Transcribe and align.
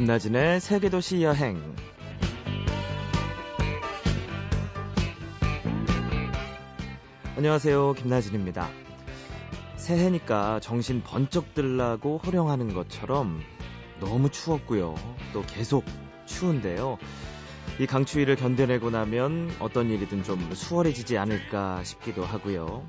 김나진의 0.00 0.60
세계도시 0.60 1.22
여행. 1.22 1.60
안녕하세요. 7.36 7.92
김나진입니다. 7.92 8.70
새해니까 9.76 10.60
정신 10.60 11.02
번쩍 11.02 11.52
들라고 11.52 12.16
호령하는 12.24 12.72
것처럼 12.72 13.42
너무 14.00 14.30
추웠고요. 14.30 14.94
또 15.34 15.42
계속 15.42 15.84
추운데요. 16.24 16.96
이 17.78 17.86
강추위를 17.86 18.36
견뎌내고 18.36 18.88
나면 18.88 19.50
어떤 19.60 19.90
일이든 19.90 20.22
좀 20.22 20.40
수월해지지 20.54 21.18
않을까 21.18 21.84
싶기도 21.84 22.24
하고요. 22.24 22.88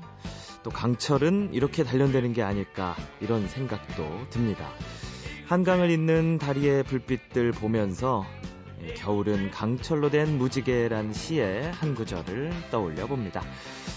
또 0.62 0.70
강철은 0.70 1.50
이렇게 1.52 1.84
단련되는 1.84 2.32
게 2.32 2.42
아닐까 2.42 2.96
이런 3.20 3.48
생각도 3.48 4.28
듭니다. 4.30 4.66
한강을 5.46 5.90
잇는 5.90 6.38
다리의 6.38 6.82
불빛들 6.84 7.52
보면서 7.52 8.24
예, 8.82 8.94
겨울은 8.94 9.50
강철로 9.50 10.10
된 10.10 10.38
무지개란 10.38 11.12
시의 11.12 11.72
한 11.72 11.94
구절을 11.94 12.52
떠올려 12.70 13.06
봅니다. 13.06 13.42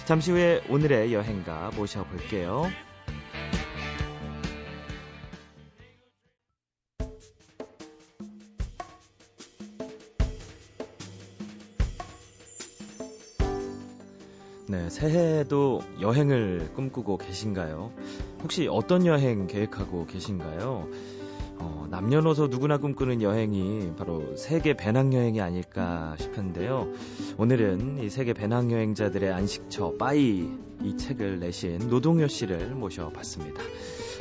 잠시 0.05 0.31
후에 0.31 0.63
오늘의 0.69 1.13
여행가 1.13 1.71
모셔볼게요. 1.75 2.69
네, 14.67 14.89
새해에도 14.89 15.81
여행을 16.01 16.73
꿈꾸고 16.73 17.17
계신가요? 17.17 17.91
혹시 18.41 18.67
어떤 18.67 19.05
여행 19.05 19.47
계획하고 19.47 20.05
계신가요? 20.05 20.89
어, 21.95 22.01
남녀노소 22.01 22.47
누구나 22.47 22.77
꿈꾸는 22.77 23.21
여행이 23.21 23.93
바로 23.97 24.35
세계 24.35 24.73
배낭여행이 24.73 25.39
아닐까 25.39 26.15
싶은데요. 26.19 26.91
오늘은 27.37 28.03
이 28.03 28.09
세계 28.09 28.33
배낭여행자들의 28.33 29.31
안식처 29.31 29.93
빠이 29.97 30.49
이 30.83 30.97
책을 30.97 31.39
내신 31.39 31.89
노동요 31.89 32.27
씨를 32.27 32.75
모셔봤습니다. 32.75 33.61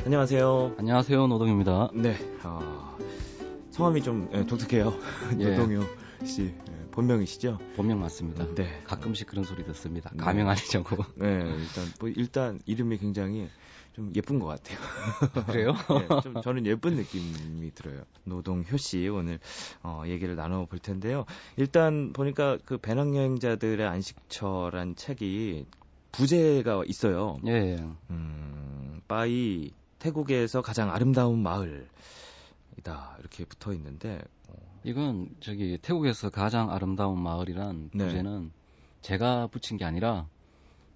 안녕하세요. 0.05 0.75
안녕하세요, 0.77 1.27
노동입니다. 1.27 1.89
네, 1.93 2.15
어, 2.43 2.95
성함이 3.71 4.03
좀 4.03 4.29
예, 4.33 4.45
독특해요. 4.45 4.93
예. 5.39 5.49
노동요 5.49 5.81
씨 6.23 6.43
예, 6.43 6.84
본명이시죠? 6.95 7.59
본명 7.75 7.99
맞습니다. 7.99 8.47
네. 8.55 8.81
가끔씩 8.85 9.27
그런 9.27 9.43
소리 9.43 9.65
듣습니다. 9.65 10.09
네. 10.13 10.23
가명 10.23 10.49
아니자고. 10.49 10.95
네, 11.15 11.27
일단 11.27 11.85
뭐 11.99 12.09
일단 12.09 12.59
이름이 12.65 12.97
굉장히 12.97 13.49
좀 13.93 14.11
예쁜 14.15 14.39
것 14.39 14.45
같아요. 14.47 14.77
그래요? 15.45 15.73
네, 15.73 16.21
좀 16.23 16.41
저는 16.41 16.65
예쁜 16.65 16.95
느낌이 16.95 17.73
들어요. 17.75 18.03
노동효 18.23 18.77
씨 18.77 19.09
오늘 19.09 19.39
어, 19.83 20.03
얘기를 20.07 20.35
나눠볼 20.37 20.79
텐데요. 20.79 21.25
일단 21.57 22.13
보니까 22.13 22.57
그 22.63 22.77
배낭여행자들의 22.77 23.85
안식처란 23.85 24.95
책이 24.95 25.65
부제가 26.13 26.83
있어요. 26.87 27.39
예, 27.45 27.51
예. 27.51 27.85
음, 28.09 29.01
빠이 29.07 29.71
태국에서 29.99 30.61
가장 30.61 30.91
아름다운 30.91 31.43
마을 31.43 31.87
이다 32.77 33.15
이렇게 33.19 33.45
붙어 33.45 33.73
있는데 33.73 34.21
어, 34.49 34.53
이건 34.83 35.29
저기 35.39 35.77
태국에서 35.81 36.29
가장 36.29 36.71
아름다운 36.71 37.19
마을이란 37.21 37.91
네. 37.93 38.05
부제는 38.05 38.51
제가 39.01 39.47
붙인 39.47 39.77
게 39.77 39.85
아니라 39.85 40.27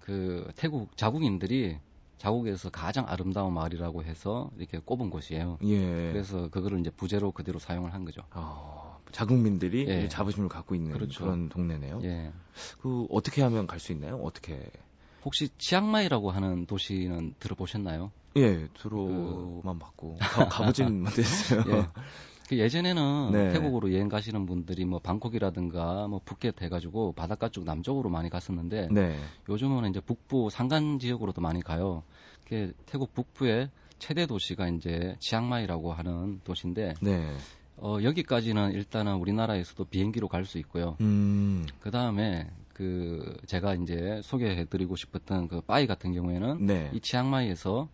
그 0.00 0.50
태국 0.56 0.96
자국인들이 0.96 1.78
자국에서 2.18 2.68
가장 2.70 3.06
아름다운 3.08 3.54
마을이라고 3.54 4.04
해서 4.04 4.50
이렇게 4.58 4.78
꼽은 4.78 5.08
곳이에요. 5.08 5.58
예, 5.64 6.10
그래서 6.12 6.48
그거를 6.50 6.78
이제 6.80 6.90
부제로 6.90 7.32
그대로 7.32 7.58
사용을 7.58 7.94
한 7.94 8.04
거죠. 8.04 8.20
어, 8.32 9.00
자국민들이 9.10 9.86
예. 9.88 10.08
자부심을 10.08 10.48
갖고 10.50 10.74
있는 10.74 10.92
그렇죠. 10.92 11.24
그런 11.24 11.48
동네네요. 11.48 12.00
예. 12.02 12.32
그 12.82 13.06
어떻게 13.10 13.40
하면 13.42 13.66
갈 13.66 13.80
수 13.80 13.92
있나요? 13.92 14.16
어떻게? 14.16 14.70
혹시 15.24 15.48
치앙마이라고 15.58 16.30
하는 16.30 16.66
도시는 16.66 17.34
들어보셨나요? 17.38 18.10
예, 18.36 18.68
들어만 18.74 19.78
봤고 19.78 20.16
가, 20.18 20.48
가보진 20.48 21.02
못했어요. 21.04 21.64
예. 21.68 21.86
그 22.48 22.58
예전에는 22.58 23.30
네. 23.32 23.52
태국으로 23.52 23.92
여행 23.92 24.08
가시는 24.08 24.44
분들이 24.46 24.84
뭐 24.84 24.98
방콕이라든가 24.98 26.08
뭐 26.08 26.20
푸켓 26.24 26.60
해가지고 26.60 27.12
바닷가 27.12 27.48
쪽 27.48 27.64
남쪽으로 27.64 28.10
많이 28.10 28.28
갔었는데 28.28 28.88
네, 28.90 29.16
요즘은 29.48 29.88
이제 29.90 30.00
북부 30.00 30.50
산간 30.50 30.98
지역으로도 30.98 31.40
많이 31.40 31.62
가요. 31.62 32.02
그게 32.42 32.72
태국 32.86 33.14
북부의 33.14 33.70
최대 34.00 34.26
도시가 34.26 34.66
이제 34.68 35.14
치앙마이라고 35.20 35.92
하는 35.92 36.40
도시인데 36.42 36.94
네, 37.00 37.36
어, 37.76 37.98
여기까지는 38.02 38.72
일단은 38.72 39.14
우리나라에서도 39.14 39.84
비행기로 39.84 40.26
갈 40.26 40.44
수 40.44 40.58
있고요. 40.58 40.96
음, 41.00 41.66
그 41.78 41.92
다음에 41.92 42.48
그 42.80 43.36
제가 43.44 43.74
이제 43.74 44.22
소개해드리고 44.24 44.96
싶었던 44.96 45.48
그 45.48 45.60
빠이 45.60 45.86
같은 45.86 46.14
경우에는 46.14 46.64
네, 46.64 46.90
이 46.94 47.00
치앙마이에서 47.00 47.90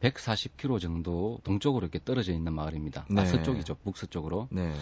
140km 0.00 0.80
정도 0.80 1.38
동쪽으로 1.44 1.84
이렇게 1.84 2.00
떨어져 2.04 2.32
있는 2.32 2.52
마을입니다. 2.52 3.02
아, 3.08 3.14
네. 3.14 3.24
서쪽이죠. 3.24 3.76
북서쪽으로. 3.84 4.48
네, 4.50 4.72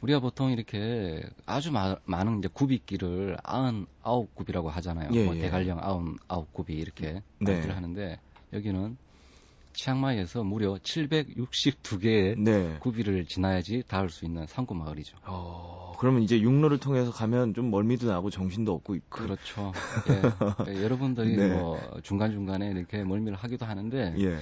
우리가 0.00 0.18
보통 0.18 0.50
이렇게 0.50 1.22
아주 1.46 1.70
마- 1.70 1.94
많은 2.06 2.38
이제 2.40 2.48
굽이길을 2.52 3.36
99굽이라고 3.44 4.66
하잖아요. 4.66 5.10
예, 5.12 5.26
뭐 5.26 5.36
예. 5.36 5.42
대관령 5.42 5.78
99굽이 5.80 6.70
이렇게 6.70 7.22
네. 7.38 7.60
하는데 7.76 8.18
여기는 8.52 8.96
치앙마이에서 9.72 10.44
무려 10.44 10.74
762개의 10.74 12.38
네. 12.38 12.76
굽이를 12.80 13.26
지나야지 13.26 13.84
닿을 13.86 14.10
수 14.10 14.24
있는 14.24 14.46
산골 14.46 14.76
마을이죠. 14.76 15.16
어, 15.26 15.94
그러면 15.98 16.22
이제 16.22 16.40
육로를 16.40 16.78
통해서 16.78 17.12
가면 17.12 17.54
좀 17.54 17.70
멀미도 17.70 18.08
나고 18.08 18.30
정신도 18.30 18.72
없고 18.72 18.94
있고. 18.96 19.22
그렇죠. 19.22 19.72
예. 20.68 20.72
예, 20.72 20.82
여러분들이 20.82 21.36
네. 21.36 21.48
뭐 21.48 21.78
중간 22.02 22.32
중간에 22.32 22.70
이렇게 22.70 23.04
멀미를 23.04 23.36
하기도 23.36 23.66
하는데 23.66 24.14
예. 24.18 24.38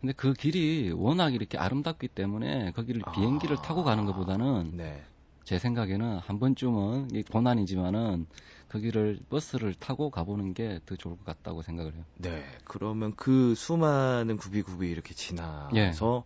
근데 0.00 0.12
그 0.12 0.34
길이 0.34 0.92
워낙 0.94 1.34
이렇게 1.34 1.58
아름답기 1.58 2.08
때문에 2.08 2.72
거기를 2.72 3.02
아. 3.06 3.12
비행기를 3.12 3.56
타고 3.56 3.82
가는 3.82 4.04
것보다는 4.04 4.72
네. 4.76 5.02
제 5.44 5.58
생각에는 5.58 6.18
한 6.18 6.38
번쯤은 6.40 7.10
이 7.14 7.22
고난이지만은 7.22 8.26
거기를 8.68 9.20
버스를 9.28 9.74
타고 9.74 10.10
가보는 10.10 10.54
게 10.54 10.80
더 10.86 10.96
좋을 10.96 11.16
것 11.16 11.24
같다고 11.24 11.62
생각을 11.62 11.94
해요. 11.94 12.04
네. 12.18 12.44
그러면 12.64 13.14
그 13.16 13.54
수많은 13.54 14.36
구비구비 14.36 14.88
이렇게 14.88 15.14
지나서 15.14 16.24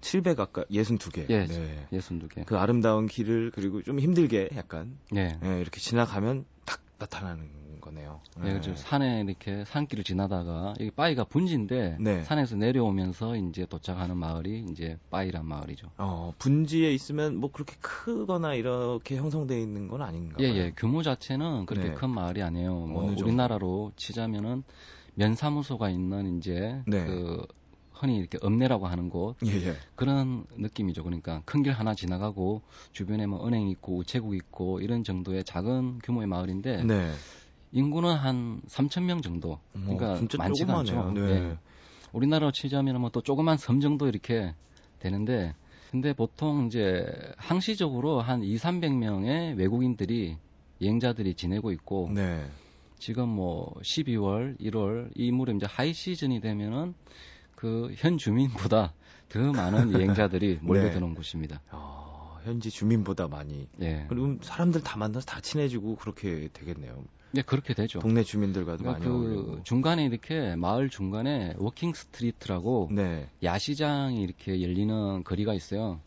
700 0.00 0.38
아까 0.40 0.64
62개. 0.70 1.26
예, 1.30 1.46
네. 1.46 1.86
예순두 1.92 2.28
개. 2.28 2.44
그 2.44 2.58
아름다운 2.58 3.06
길을 3.06 3.52
그리고 3.54 3.82
좀 3.82 3.98
힘들게 3.98 4.50
약간 4.56 4.98
예. 5.14 5.38
예, 5.42 5.60
이렇게 5.60 5.80
지나가면 5.80 6.44
딱 6.44 6.53
나타나는 6.98 7.80
거네요. 7.80 8.20
예, 8.44 8.50
그렇죠. 8.50 8.74
산에 8.74 9.22
이렇게 9.26 9.64
산길을 9.64 10.04
지나다가 10.04 10.74
여기 10.80 10.90
빠이가 10.90 11.24
분지인데 11.24 11.98
네. 12.00 12.22
산에서 12.22 12.56
내려오면서 12.56 13.36
이제 13.36 13.66
도착하는 13.66 14.16
마을이 14.16 14.66
이제 14.70 14.98
빠이란 15.10 15.46
마을이죠. 15.46 15.90
어, 15.98 16.32
분지에 16.38 16.92
있으면 16.92 17.36
뭐 17.36 17.50
그렇게 17.52 17.76
크거나 17.80 18.54
이렇게 18.54 19.16
형성되어 19.16 19.58
있는 19.58 19.88
건 19.88 20.02
아닌가요? 20.02 20.46
예, 20.46 20.54
예. 20.54 20.72
규모 20.76 21.02
자체는 21.02 21.66
그렇게 21.66 21.88
네. 21.88 21.94
큰 21.94 22.10
마을이 22.10 22.42
아니에요. 22.42 22.74
뭐? 22.74 23.04
우리나라로 23.04 23.92
치자면은 23.96 24.64
면사무소가 25.14 25.90
있는 25.90 26.38
이제 26.38 26.82
네. 26.86 27.04
그 27.04 27.46
흔히 28.04 28.18
이렇게 28.18 28.38
읍내라고 28.44 28.86
하는 28.86 29.08
곳 29.08 29.36
예, 29.46 29.50
예. 29.66 29.74
그런 29.96 30.44
느낌이죠. 30.56 31.02
그러니까 31.02 31.42
큰 31.46 31.62
길 31.62 31.72
하나 31.72 31.94
지나가고 31.94 32.60
주변에 32.92 33.26
뭐 33.26 33.46
은행 33.46 33.68
있고 33.70 33.96
우체국 33.96 34.36
있고 34.36 34.80
이런 34.80 35.02
정도의 35.02 35.44
작은 35.44 36.00
규모의 36.04 36.26
마을인데 36.26 36.84
네. 36.84 37.12
인구는 37.72 38.14
한 38.14 38.60
3천 38.68 39.04
명 39.04 39.22
정도. 39.22 39.58
그러니까 39.72 40.12
어, 40.12 40.16
진짜 40.16 40.36
많지가. 40.38 40.78
않죠. 40.78 41.10
네. 41.12 41.20
예. 41.30 41.58
우리나라로 42.12 42.52
치자면 42.52 43.00
뭐 43.00 43.10
또 43.10 43.20
조그만 43.22 43.56
섬 43.56 43.80
정도 43.80 44.06
이렇게 44.06 44.54
되는데 45.00 45.54
근데 45.90 46.12
보통 46.12 46.66
이제 46.66 47.06
항시적으로 47.38 48.20
한 48.20 48.42
2, 48.42 48.56
300명의 48.56 49.56
외국인들이 49.56 50.36
여행자들이 50.82 51.34
지내고 51.34 51.72
있고 51.72 52.10
네. 52.14 52.44
지금 52.98 53.28
뭐 53.28 53.72
12월, 53.82 54.58
1월 54.60 55.10
이 55.14 55.30
무렵 55.30 55.56
이제 55.56 55.66
high 55.68 55.92
season이 55.92 56.40
되면은 56.40 56.94
그 57.64 57.94
현 57.96 58.18
주민보다 58.18 58.92
더 59.30 59.52
많은 59.52 59.92
여행자들이 59.92 60.58
몰려드는 60.62 61.14
곳입니다. 61.14 61.60
어, 61.72 62.38
현지 62.44 62.70
주민보다 62.70 63.26
많이. 63.28 63.66
예. 63.80 64.04
그리고 64.08 64.36
사람들 64.42 64.82
다 64.82 64.98
만나서 64.98 65.24
다 65.26 65.40
친해지고 65.40 65.96
그렇게 65.96 66.48
되겠네요. 66.52 67.02
예, 67.36 67.42
그렇게 67.42 67.74
되죠. 67.74 67.98
동네 67.98 68.22
주민들과도 68.22 68.84
그러니까 68.84 68.92
많이 68.92 69.04
그 69.04 69.12
어울리고. 69.40 69.62
중간에 69.64 70.04
이렇게 70.04 70.54
마을 70.56 70.88
중간에 70.90 71.54
walking 71.56 71.94
street라고 71.94 72.90
네. 72.92 73.28
야시장이 73.42 74.22
이렇게 74.22 74.62
열리는 74.62 75.24
거리가 75.24 75.54
있어요. 75.54 76.00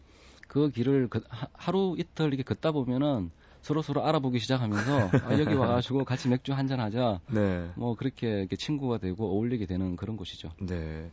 그 0.47 0.69
길을 0.71 1.09
그- 1.09 1.23
하- 1.27 1.47
하루 1.53 1.95
이틀 1.97 2.27
이렇게 2.27 2.43
걷다 2.43 2.71
보면은 2.71 3.31
서로 3.61 3.81
서로 3.81 4.05
알아보기 4.05 4.39
시작하면서 4.39 5.09
아, 5.25 5.39
여기 5.39 5.53
와가지고 5.55 6.05
같이 6.05 6.29
맥주 6.29 6.53
한잔 6.53 6.79
하자. 6.79 7.21
네. 7.29 7.69
뭐 7.75 7.95
그렇게 7.95 8.39
이렇게 8.39 8.55
친구가 8.55 8.97
되고 8.99 9.25
어울리게 9.29 9.65
되는 9.65 9.95
그런 9.95 10.17
곳이죠. 10.17 10.51
네. 10.61 11.11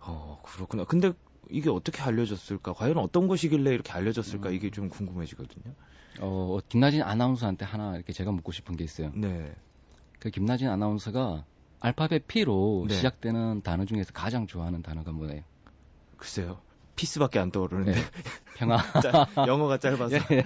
어, 0.00 0.40
그렇구나. 0.44 0.84
근데 0.84 1.12
이게 1.50 1.70
어떻게 1.70 2.02
알려졌을까? 2.02 2.72
과연 2.72 2.98
어떤 2.98 3.28
것이길래 3.28 3.72
이렇게 3.72 3.92
알려졌을까? 3.92 4.50
음. 4.50 4.54
이게 4.54 4.70
좀 4.70 4.88
궁금해지거든요. 4.88 5.74
어, 6.20 6.58
김나진 6.68 7.02
아나운서한테 7.02 7.64
하나 7.64 7.94
이렇게 7.94 8.12
제가 8.12 8.32
묻고 8.32 8.52
싶은 8.52 8.76
게 8.76 8.84
있어요. 8.84 9.12
네. 9.14 9.54
그 10.18 10.30
김나진 10.30 10.68
아나운서가 10.68 11.44
알파벳 11.80 12.26
P로 12.26 12.86
네. 12.88 12.94
시작되는 12.94 13.62
단어 13.62 13.84
중에서 13.84 14.12
가장 14.12 14.46
좋아하는 14.46 14.82
단어가 14.82 15.12
뭐예요? 15.12 15.42
글쎄요. 16.16 16.58
peace밖에 16.96 17.38
안 17.38 17.50
떠오르는데 17.50 17.92
네. 17.92 18.00
평화. 18.54 18.78
짜- 19.02 19.26
영어가 19.46 19.78
짧아서 19.78 20.16
예. 20.16 20.42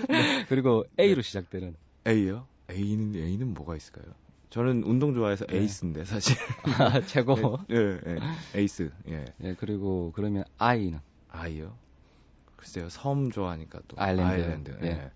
그리고 0.49 0.85
A로 0.99 1.23
시작되는 1.23 1.75
A요? 2.06 2.47
A는 2.70 3.14
A는 3.17 3.55
뭐가 3.55 3.76
있을까요? 3.76 4.12
저는 4.50 4.82
운동 4.85 5.14
좋아해서 5.14 5.47
네. 5.47 5.58
에이스인데 5.58 6.05
사실 6.05 6.37
아, 6.79 7.00
최고. 7.02 7.58
예, 7.70 7.76
예, 8.05 8.19
에이스 8.55 8.91
예 9.08 9.25
예, 9.44 9.55
그리고 9.58 10.12
그러면 10.14 10.44
I는 10.58 10.99
I요. 11.29 11.77
글쎄요 12.56 12.88
섬 12.91 13.31
좋아하니까 13.31 13.81
또 13.88 13.96
island. 13.99 14.77
예. 14.82 14.87
예. 14.87 15.11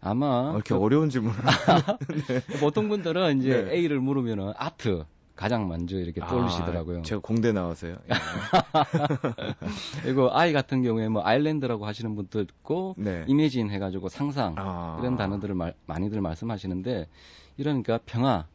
아마 0.00 0.50
어, 0.50 0.54
이렇게 0.54 0.74
그 0.74 0.80
어려운 0.80 1.10
질문 1.10 1.32
보통 2.60 2.88
분들은 2.88 3.40
이제 3.40 3.64
네. 3.64 3.74
A를 3.74 3.98
물으면은 4.00 4.52
아트 4.56 5.04
가장 5.38 5.68
먼저 5.68 5.96
이렇게 5.96 6.20
떠올리시더라고요. 6.20 6.98
아, 6.98 7.02
제가 7.02 7.20
공대 7.20 7.52
나와서요. 7.52 7.92
예. 7.92 8.12
그리고 10.02 10.36
I 10.36 10.52
같은 10.52 10.82
경우에 10.82 11.08
뭐 11.08 11.22
아일랜드라고 11.24 11.86
하시는 11.86 12.16
분도 12.16 12.40
있고 12.40 12.96
네. 12.98 13.24
이미진 13.28 13.70
해가지고 13.70 14.08
상상 14.08 14.56
아. 14.58 14.96
이런 15.00 15.16
단어들을 15.16 15.54
말- 15.54 15.74
많이들 15.86 16.20
말씀하시는데 16.20 17.06
이러니까 17.56 18.00
평화, 18.04 18.46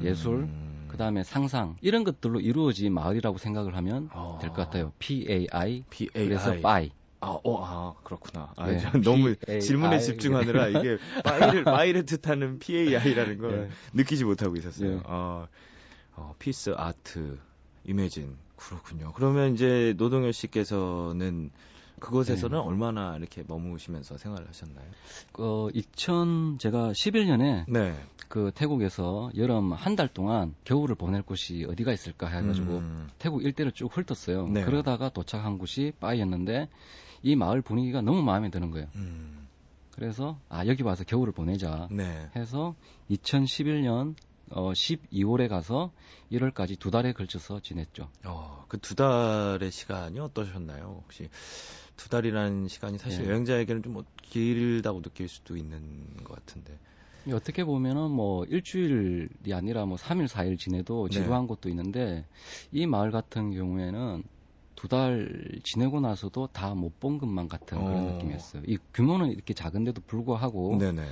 예술, 0.00 0.42
음. 0.44 0.86
그 0.86 0.96
다음에 0.96 1.24
상상 1.24 1.74
이런 1.80 2.04
것들로 2.04 2.38
이루어진 2.38 2.94
마을이라고 2.94 3.36
생각을 3.38 3.74
하면 3.74 4.08
아. 4.12 4.38
될것 4.40 4.58
같아요. 4.66 4.92
P 5.00 5.26
A 5.28 5.48
I 5.50 5.82
P 5.90 6.08
A 6.16 6.28
그래서 6.28 6.54
by 6.60 6.92
아, 7.20 7.36
어, 7.42 7.64
아, 7.64 7.94
그렇구나. 8.04 8.52
아, 8.56 8.68
네. 8.68 8.78
저 8.78 8.92
너무 9.00 9.34
P.A.I. 9.34 9.60
질문에 9.60 9.98
집중하느라 9.98 10.68
이게 10.68 10.98
파이를, 11.24 11.64
파이를 11.64 12.06
뜻하는 12.06 12.60
PAI라는 12.60 13.38
걸 13.38 13.50
네. 13.50 13.68
느끼지 13.92 14.24
못하고 14.24 14.54
있었어요. 14.54 14.88
네. 14.98 15.00
아, 15.04 15.48
어, 16.18 16.34
peace, 16.38 16.74
art, 16.76 17.38
imagine. 17.84 18.36
그렇군요. 18.56 19.12
그러면 19.14 19.54
이제 19.54 19.94
노동효 19.96 20.32
씨께서는 20.32 21.50
그곳에서는 22.00 22.58
네. 22.58 22.64
얼마나 22.64 23.16
이렇게 23.16 23.42
머무시면서 23.46 24.18
생활을 24.18 24.48
하셨나요? 24.48 24.86
어, 25.38 25.68
2000 25.72 26.58
제가 26.58 26.90
11년에 26.92 27.64
네. 27.68 27.94
그 28.28 28.50
태국에서 28.54 29.30
여름 29.36 29.72
한 29.72 29.96
달 29.96 30.06
동안 30.08 30.54
겨울을 30.64 30.94
보낼 30.96 31.22
곳이 31.22 31.66
어디가 31.68 31.92
있을까 31.92 32.28
해가지고 32.28 32.78
음, 32.78 33.08
태국 33.18 33.44
일대를 33.44 33.72
쭉 33.72 33.90
훑었어요. 33.96 34.46
네. 34.48 34.64
그러다가 34.64 35.08
도착한 35.08 35.58
곳이 35.58 35.92
빠이였는데 35.98 36.68
이 37.22 37.34
마을 37.36 37.62
분위기가 37.62 38.00
너무 38.00 38.22
마음에 38.22 38.48
드는 38.50 38.70
거예요. 38.70 38.86
음, 38.94 39.48
그래서 39.92 40.38
아 40.48 40.66
여기 40.66 40.84
와서 40.84 41.02
겨울을 41.04 41.32
보내자 41.32 41.88
네. 41.90 42.30
해서 42.36 42.76
2011년 43.10 44.14
어, 44.50 44.72
12월에 44.72 45.48
가서 45.48 45.92
1월까지 46.32 46.78
두 46.78 46.90
달에 46.90 47.12
걸쳐서 47.12 47.60
지냈죠. 47.60 48.08
어, 48.24 48.64
그 48.68 48.78
두 48.78 48.94
달의 48.94 49.70
시간이 49.70 50.18
어떠셨나요? 50.20 51.00
혹시 51.04 51.28
두 51.96 52.08
달이라는 52.08 52.68
시간이 52.68 52.98
사실 52.98 53.24
네. 53.24 53.30
여행자에게는 53.30 53.82
좀뭐 53.82 54.04
길다고 54.22 55.02
느낄 55.02 55.28
수도 55.28 55.56
있는 55.56 56.06
것 56.24 56.34
같은데. 56.34 56.78
어떻게 57.32 57.62
보면은 57.64 58.10
뭐 58.10 58.44
일주일이 58.46 59.52
아니라 59.52 59.84
뭐 59.84 59.96
3일, 59.98 60.28
4일 60.28 60.58
지내도 60.58 61.08
네. 61.08 61.18
지루한 61.18 61.46
곳도 61.46 61.68
있는데 61.68 62.24
이 62.72 62.86
마을 62.86 63.10
같은 63.10 63.50
경우에는 63.52 64.22
두 64.76 64.86
달 64.88 65.28
지내고 65.64 65.98
나서도 66.00 66.46
다 66.52 66.74
못 66.74 67.00
본 67.00 67.18
것만 67.18 67.48
같은 67.48 67.84
그런 67.84 68.06
어. 68.06 68.12
느낌이었어요. 68.12 68.62
이 68.66 68.78
규모는 68.94 69.32
이렇게 69.32 69.52
작은데도 69.52 70.02
불구하고 70.06 70.78
네네. 70.78 71.04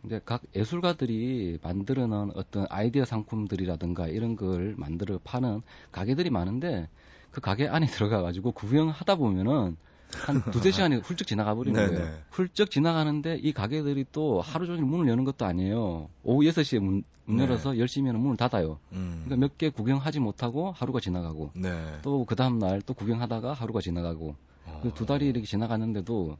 근데 0.00 0.20
각 0.24 0.42
예술가들이 0.54 1.58
만들어 1.62 2.06
놓은 2.06 2.30
어떤 2.34 2.66
아이디어 2.70 3.04
상품들이라든가 3.04 4.08
이런 4.08 4.36
걸 4.36 4.74
만들어 4.76 5.18
파는 5.24 5.62
가게들이 5.92 6.30
많은데 6.30 6.88
그 7.30 7.40
가게 7.40 7.66
안에 7.68 7.86
들어가 7.86 8.22
가지고 8.22 8.52
구경하다 8.52 9.16
보면은 9.16 9.76
한 10.12 10.42
두세 10.50 10.70
시간이 10.70 10.96
훌쩍 10.96 11.26
지나가 11.26 11.54
버리는 11.54 11.78
네네. 11.78 11.98
거예요. 11.98 12.16
훌쩍 12.30 12.70
지나가는데 12.70 13.36
이 13.42 13.52
가게들이 13.52 14.06
또 14.12 14.40
하루 14.40 14.66
종일 14.66 14.84
문을 14.84 15.06
여는 15.08 15.24
것도 15.24 15.44
아니에요. 15.44 16.08
오후 16.22 16.44
6시에 16.48 16.78
문, 16.78 17.02
문 17.26 17.36
네. 17.36 17.42
열어서 17.42 17.72
10시면 17.72 18.12
문을 18.16 18.38
닫아요. 18.38 18.78
음. 18.92 19.24
그러니까 19.26 19.36
몇 19.46 19.58
개 19.58 19.68
구경하지 19.68 20.20
못하고 20.20 20.72
하루가 20.72 21.00
지나가고 21.00 21.50
네. 21.54 21.98
또그 22.02 22.36
다음날 22.36 22.80
또 22.82 22.94
구경하다가 22.94 23.52
하루가 23.52 23.80
지나가고 23.82 24.34
어. 24.64 24.80
그 24.82 24.92
두 24.94 25.04
달이 25.04 25.26
이렇게 25.26 25.44
지나갔는데도 25.46 26.38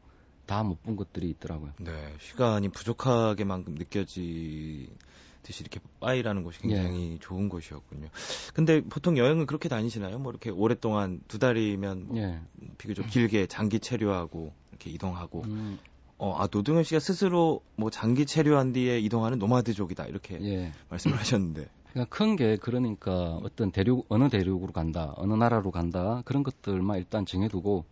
다 0.48 0.64
못 0.64 0.82
본 0.82 0.96
것들이 0.96 1.28
있더라고요. 1.30 1.72
네, 1.78 1.92
시간이 2.20 2.70
부족하게만큼 2.70 3.74
느껴지 3.76 4.88
듯이 5.42 5.60
이렇게 5.62 5.78
빠이라는 6.00 6.42
곳이 6.42 6.58
굉장히 6.60 7.12
예. 7.12 7.18
좋은 7.20 7.48
곳이었군요. 7.48 8.08
근데 8.54 8.80
보통 8.80 9.16
여행을 9.16 9.46
그렇게 9.46 9.68
다니시나요? 9.68 10.18
뭐 10.18 10.32
이렇게 10.32 10.50
오랫동안 10.50 11.20
두 11.28 11.38
달이면 11.38 12.08
뭐 12.08 12.18
예. 12.18 12.40
비교적 12.78 13.06
길게 13.08 13.46
장기 13.46 13.78
체류하고 13.78 14.52
이렇게 14.70 14.90
이동하고 14.90 15.42
음, 15.44 15.78
어, 16.18 16.34
아 16.36 16.48
노동현 16.48 16.82
씨가 16.82 16.98
스스로 16.98 17.62
뭐 17.76 17.90
장기 17.90 18.26
체류한 18.26 18.72
뒤에 18.72 18.98
이동하는 19.00 19.38
노마드족이다 19.38 20.06
이렇게 20.06 20.38
예. 20.42 20.72
말씀을 20.88 21.16
하셨는데 21.18 21.68
그러니까 21.92 22.16
큰 22.16 22.36
게 22.36 22.56
그러니까 22.56 23.38
어떤 23.42 23.70
대륙 23.70 24.06
어느 24.08 24.28
대륙으로 24.28 24.72
간다 24.72 25.14
어느 25.16 25.32
나라로 25.34 25.70
간다 25.70 26.22
그런 26.24 26.42
것들만 26.42 26.98
일단 26.98 27.24
정해두고 27.26 27.84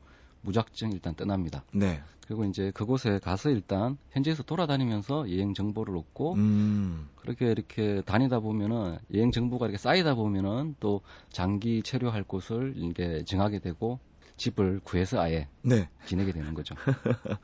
무작정 0.46 0.92
일단 0.92 1.14
떠납니다. 1.14 1.64
네, 1.72 2.00
그리고 2.26 2.44
이제 2.44 2.70
그곳에 2.72 3.18
가서 3.18 3.50
일단 3.50 3.98
현지에서 4.10 4.42
돌아다니면서 4.44 5.30
여행 5.30 5.54
정보를 5.54 5.96
얻고 5.96 6.34
음, 6.34 7.08
그렇게 7.16 7.50
이렇게 7.50 8.02
다니다 8.06 8.40
보면은 8.40 8.98
여행 9.12 9.30
정보가 9.32 9.66
이렇게 9.66 9.78
쌓이다 9.78 10.14
보면은 10.14 10.76
또 10.80 11.02
장기 11.30 11.82
체류할 11.82 12.22
곳을 12.24 12.74
이게 12.76 13.24
정하게 13.24 13.58
되고 13.58 13.98
집을 14.36 14.80
구해서 14.84 15.20
아예 15.20 15.48
네 15.62 15.88
지내게 16.06 16.32
되는 16.32 16.54
거죠. 16.54 16.74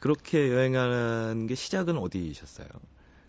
그렇게 0.00 0.50
여행하는 0.50 1.46
게 1.46 1.54
시작은 1.54 1.98
어디셨어요? 1.98 2.68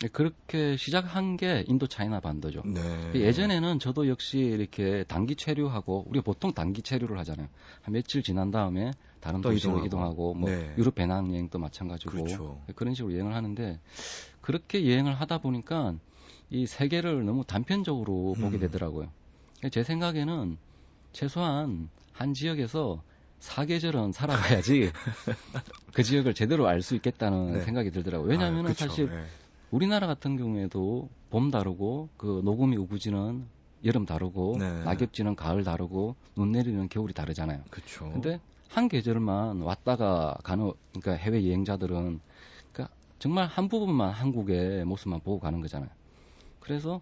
네, 0.01 0.07
그렇게 0.07 0.77
시작한 0.77 1.35
게 1.35 1.65
인도 1.67 1.85
차이나 1.87 2.21
반도죠. 2.21 2.61
네, 2.65 2.81
그 3.11 3.19
예전에는 3.19 3.79
저도 3.79 4.07
역시 4.07 4.37
이렇게 4.37 5.03
단기 5.09 5.35
체류하고 5.35 6.05
우리가 6.07 6.23
보통 6.23 6.53
단기 6.53 6.81
체류를 6.81 7.17
하잖아요. 7.19 7.49
한 7.81 7.93
며칠 7.93 8.23
지난 8.23 8.49
다음에 8.49 8.91
다른 9.19 9.41
또 9.41 9.49
도시로 9.49 9.79
이동하고. 9.79 9.85
이동하고, 9.85 10.33
뭐 10.35 10.49
네. 10.49 10.73
유럽 10.77 10.95
배낭 10.95 11.29
여행도 11.31 11.59
마찬가지고 11.59 12.11
그렇죠. 12.11 12.65
런 12.77 12.93
식으로 12.93 13.13
여행을 13.13 13.35
하는데 13.35 13.81
그렇게 14.39 14.89
여행을 14.89 15.13
하다 15.15 15.39
보니까 15.39 15.95
이 16.49 16.65
세계를 16.65 17.25
너무 17.25 17.43
단편적으로 17.43 18.35
보게 18.39 18.57
음. 18.57 18.61
되더라고요. 18.61 19.11
제 19.71 19.83
생각에는 19.83 20.57
최소한 21.11 21.89
한 22.13 22.33
지역에서 22.33 23.03
사계절은 23.39 24.13
살아봐야지 24.13 24.91
그 25.93 26.03
지역을 26.03 26.33
제대로 26.33 26.67
알 26.67 26.81
수 26.81 26.95
있겠다는 26.95 27.53
네. 27.53 27.59
생각이 27.61 27.91
들더라고요. 27.91 28.29
왜냐하면 28.29 28.65
아. 28.67 28.73
사실 28.73 29.09
네. 29.09 29.25
우리나라 29.71 30.07
같은 30.07 30.37
경우에도 30.37 31.09
봄 31.29 31.51
다르고 31.51 32.09
그 32.17 32.41
녹음이 32.43 32.75
우부지는 32.77 33.45
여름 33.85 34.05
다르고 34.05 34.57
네. 34.59 34.83
낙엽지는 34.83 35.35
가을 35.35 35.63
다르고 35.63 36.15
눈 36.35 36.51
내리는 36.51 36.89
겨울이 36.89 37.13
다르잖아요. 37.13 37.61
그쵸. 37.69 38.09
근데 38.11 38.39
한 38.67 38.89
계절만 38.89 39.61
왔다가 39.61 40.37
가는 40.43 40.71
그러니까 40.99 41.23
해외 41.23 41.45
여행자들은 41.45 42.19
그러니까 42.71 42.93
정말 43.19 43.47
한 43.47 43.67
부분만 43.67 44.11
한국의 44.11 44.85
모습만 44.85 45.21
보고 45.21 45.39
가는 45.39 45.61
거잖아요. 45.61 45.89
그래서 46.59 47.01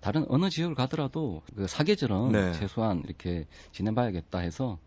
다른 0.00 0.24
어느 0.28 0.50
지역을 0.50 0.74
가더라도 0.74 1.42
그 1.56 1.66
사계절은 1.66 2.32
네. 2.32 2.52
최소한 2.52 3.02
이렇게 3.04 3.46
지내봐야겠다 3.72 4.38
해서 4.38 4.78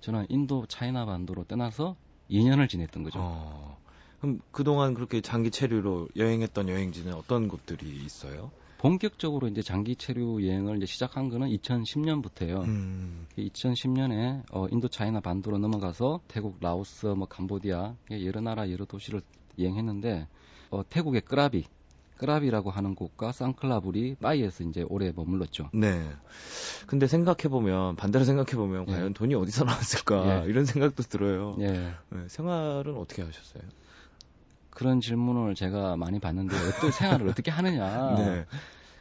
저는 0.00 0.26
인도 0.28 0.64
차이나 0.66 1.04
반도로 1.04 1.44
떠나서 1.44 1.96
2년을 2.30 2.68
지냈던 2.68 3.02
거죠. 3.02 3.18
어, 3.20 3.78
그럼 4.20 4.40
그동안 4.52 4.94
그렇게 4.94 5.20
장기 5.20 5.50
체류로 5.50 6.08
여행했던 6.16 6.68
여행지는 6.68 7.14
어떤 7.14 7.48
곳들이 7.48 7.88
있어요? 8.04 8.50
본격적으로 8.78 9.48
이제 9.48 9.60
장기 9.60 9.94
체류 9.94 10.46
여행을 10.46 10.78
이제 10.78 10.86
시작한 10.86 11.28
거는 11.28 11.48
2010년부터예요. 11.48 12.64
음, 12.64 13.26
2010년에 13.36 14.42
어, 14.52 14.66
인도 14.70 14.88
차이나 14.88 15.20
반도로 15.20 15.58
넘어가서 15.58 16.20
태국, 16.28 16.56
라오스, 16.60 17.06
뭐 17.06 17.26
캄보디아 17.26 17.94
여러 18.22 18.40
나라 18.40 18.70
여러 18.70 18.86
도시를 18.86 19.20
여행했는데 19.58 20.28
어, 20.70 20.82
태국의 20.88 21.22
끄라비, 21.22 21.64
끄라비라고 22.16 22.70
하는 22.70 22.94
곳과 22.94 23.32
쌍클라불이 23.32 24.16
빠이에서 24.16 24.64
이제 24.64 24.84
오래 24.88 25.12
머물렀죠. 25.14 25.70
네. 25.72 26.06
근데 26.86 27.06
생각해 27.06 27.48
보면, 27.48 27.96
반대로 27.96 28.24
생각해 28.24 28.52
보면, 28.56 28.86
예. 28.88 28.92
과연 28.92 29.14
돈이 29.14 29.34
어디서 29.34 29.64
나왔을까, 29.64 30.44
예. 30.44 30.48
이런 30.48 30.66
생각도 30.66 31.02
들어요. 31.02 31.56
예. 31.60 31.94
네, 32.10 32.28
생활은 32.28 32.94
어떻게 32.96 33.22
하셨어요? 33.22 33.62
그런 34.70 35.00
질문을 35.00 35.54
제가 35.54 35.96
많이 35.96 36.18
받는데 36.18 36.56
어떤 36.56 36.90
생활을 36.92 37.28
어떻게 37.28 37.50
하느냐. 37.50 38.14
네. 38.16 38.46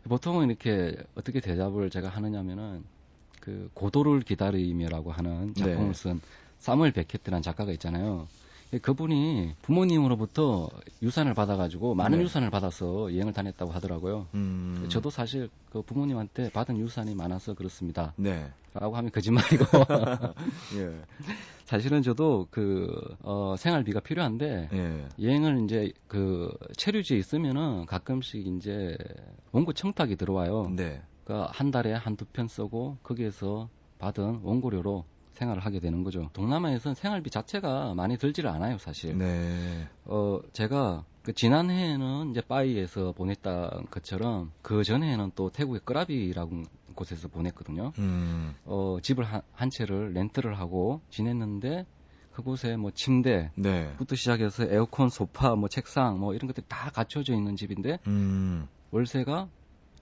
보통은 0.03 0.49
이렇게 0.49 0.95
어떻게 1.15 1.39
대답을 1.39 1.89
제가 1.89 2.09
하느냐면은 2.09 2.83
그 3.39 3.69
고도를 3.73 4.21
기다리며라고 4.21 5.11
하는 5.11 5.53
작품을 5.53 5.87
네. 5.87 5.93
쓴 5.93 6.21
사무엘 6.59 6.91
베켓이라는 6.91 7.41
작가가 7.41 7.71
있잖아요. 7.73 8.27
그분이 8.77 9.55
부모님으로부터 9.63 10.69
유산을 11.01 11.33
받아가지고 11.33 11.95
많은 11.95 12.19
네. 12.19 12.23
유산을 12.25 12.51
받아서 12.51 13.11
여행을 13.11 13.33
다녔다고 13.33 13.71
하더라고요. 13.71 14.27
음. 14.35 14.85
저도 14.89 15.09
사실 15.09 15.49
그 15.71 15.81
부모님한테 15.81 16.51
받은 16.51 16.77
유산이 16.77 17.15
많아서 17.15 17.55
그렇습니다. 17.55 18.13
네. 18.15 18.51
라고 18.73 18.95
하면 18.95 19.11
거짓말이고 19.11 19.65
예. 20.77 21.01
사실은 21.65 22.03
저도 22.03 22.47
그 22.51 22.87
어, 23.21 23.55
생활비가 23.57 23.99
필요한데 23.99 24.69
예. 24.71 25.07
여행을 25.19 25.63
이제 25.63 25.91
그 26.07 26.51
체류지에 26.77 27.17
있으면은 27.17 27.87
가끔씩 27.87 28.45
이제 28.45 28.95
원고 29.51 29.73
청탁이 29.73 30.15
들어와요. 30.15 30.71
네. 30.75 31.01
그러니까 31.23 31.51
한 31.51 31.71
달에 31.71 31.93
한두 31.93 32.25
편 32.25 32.47
쓰고 32.47 32.97
거기에서 33.01 33.69
받은 33.97 34.41
원고료로 34.43 35.05
생활을 35.39 35.65
하게 35.65 35.79
되는 35.79 36.03
거죠. 36.03 36.29
동남아에서는 36.33 36.95
생활비 36.95 37.29
자체가 37.29 37.93
많이 37.95 38.17
들지를 38.17 38.49
않아요, 38.49 38.77
사실. 38.77 39.17
네. 39.17 39.87
어, 40.05 40.39
제가 40.51 41.05
그 41.23 41.33
지난해에는 41.33 42.31
이제 42.31 42.41
파이에서 42.41 43.13
보냈던 43.13 43.87
것처럼 43.89 44.51
그 44.61 44.83
전해에는 44.83 45.31
또 45.35 45.49
태국의 45.49 45.81
끄라비라는 45.85 46.65
곳에서 46.93 47.29
보냈거든요. 47.29 47.93
음. 47.99 48.55
어, 48.65 48.97
집을 49.01 49.23
한, 49.23 49.41
한 49.53 49.69
채를 49.69 50.13
렌트를 50.13 50.59
하고 50.59 51.01
지냈는데 51.09 51.85
그곳에 52.31 52.75
뭐 52.75 52.91
침대, 52.91 53.51
네. 53.55 53.93
부터 53.97 54.15
시작해서 54.15 54.63
에어컨, 54.63 55.09
소파, 55.09 55.55
뭐 55.55 55.67
책상, 55.69 56.19
뭐 56.19 56.33
이런 56.33 56.47
것들이 56.47 56.65
다 56.67 56.89
갖춰져 56.89 57.33
있는 57.33 57.55
집인데 57.55 57.99
음. 58.07 58.67
월세가 58.91 59.49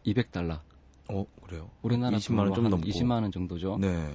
200달러. 0.06 0.62
어, 1.10 1.26
그래요? 1.44 1.70
우리나라 1.82 2.18
20만 2.18 2.40
원좀 2.40 2.70
넘고. 2.70 2.88
20만 2.88 3.12
원 3.12 3.32
정도죠. 3.32 3.78
네. 3.80 4.14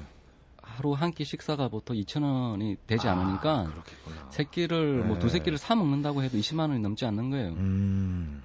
하루 0.77 0.93
한 0.93 1.13
끼 1.13 1.25
식사가 1.25 1.69
보통 1.69 1.97
2,000원이 1.97 2.79
되지 2.87 3.09
않으니까 3.09 3.61
아, 3.61 3.65
그렇겠구나. 3.65 4.17
세 4.31 4.45
끼를 4.45 5.05
뭐 5.05 5.15
네. 5.17 5.21
두세 5.21 5.39
끼를 5.41 5.59
사 5.59 5.75
먹는다고 5.75 6.23
해도 6.23 6.37
20만 6.39 6.69
원이 6.71 6.81
넘지 6.81 7.05
않는 7.07 7.31
거예요. 7.31 7.51
음. 7.53 8.43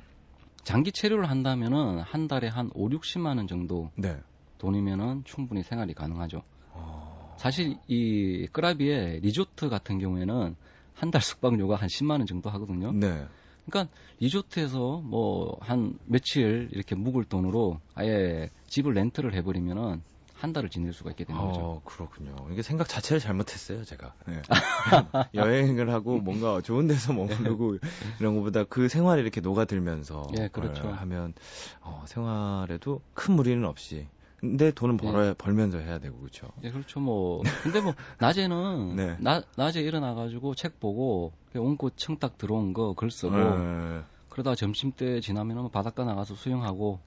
장기 0.64 0.92
체류를 0.92 1.30
한다면은 1.30 2.00
한 2.02 2.28
달에 2.28 2.48
한 2.50 2.70
5, 2.74 2.90
60만 2.90 3.38
원 3.38 3.48
정도 3.48 3.90
네. 3.96 4.18
돈이면은 4.58 5.24
충분히 5.26 5.64
생활이 5.64 5.94
가능하죠. 5.94 6.44
어. 6.74 7.36
사실 7.40 7.78
이 7.88 8.48
끄라비의 8.52 9.22
리조트 9.22 9.70
같은 9.70 10.00
경우에는 10.00 10.56
한 10.94 11.12
달 11.12 11.22
숙박료가 11.22 11.76
한 11.76 11.88
10만 11.88 12.12
원 12.18 12.26
정도 12.26 12.50
하거든요. 12.50 12.92
네. 12.92 13.26
그러니까 13.66 13.94
리조트에서 14.20 15.02
뭐 15.06 15.58
한 15.62 15.98
며칠 16.06 16.70
이렇게 16.72 16.96
묵을 16.96 17.26
돈으로 17.26 17.80
아예 17.94 18.50
집을 18.68 18.94
렌트를 18.94 19.34
해버리면은 19.36 20.02
한 20.40 20.54
달을 20.54 20.70
지낼 20.70 20.94
수가 20.94 21.10
있게 21.12 21.24
되는 21.24 21.40
거죠. 21.42 21.60
어, 21.62 21.82
그렇군요. 21.84 22.36
이게 22.52 22.62
생각 22.62 22.88
자체를 22.88 23.20
잘못했어요, 23.20 23.84
제가. 23.84 24.14
네. 24.28 24.42
여행을 25.34 25.92
하고 25.92 26.20
뭔가 26.20 26.62
좋은 26.62 26.88
데서 26.88 27.14
머무르고 27.14 27.78
이런 28.20 28.36
것보다 28.36 28.64
그 28.64 28.88
생활에 28.88 29.22
이렇게 29.22 29.42
녹아들면서 29.42 30.28
예, 30.38 30.48
그렇죠. 30.50 30.82
그걸 30.84 30.96
하면 30.98 31.34
어, 31.82 32.04
생활에도 32.08 33.02
큰 33.14 33.36
무리는 33.36 33.66
없이 33.66 34.08
근데 34.40 34.70
돈은 34.70 35.00
예. 35.02 35.08
벌어야 35.08 35.34
벌면서 35.34 35.80
해야 35.80 35.98
되고 35.98 36.20
그렇죠. 36.20 36.48
예, 36.64 36.70
그렇죠. 36.70 37.00
뭐 37.00 37.42
근데 37.64 37.82
뭐 37.82 37.96
낮에는 38.20 38.96
네. 38.96 39.18
나, 39.20 39.42
낮에 39.56 39.82
일어나 39.82 40.14
가지고 40.14 40.54
책 40.56 40.80
보고 40.80 41.34
온고 41.56 41.90
청딱 41.90 42.38
들어온 42.38 42.74
거 42.74 42.94
글 42.94 43.10
쓰고 43.10 43.36
네. 43.36 44.02
그러다 44.38 44.54
점심 44.54 44.92
때 44.92 45.20
지나면은 45.20 45.64
뭐 45.64 45.72
바닷가 45.72 46.04
나가서 46.04 46.36
수영하고 46.36 47.00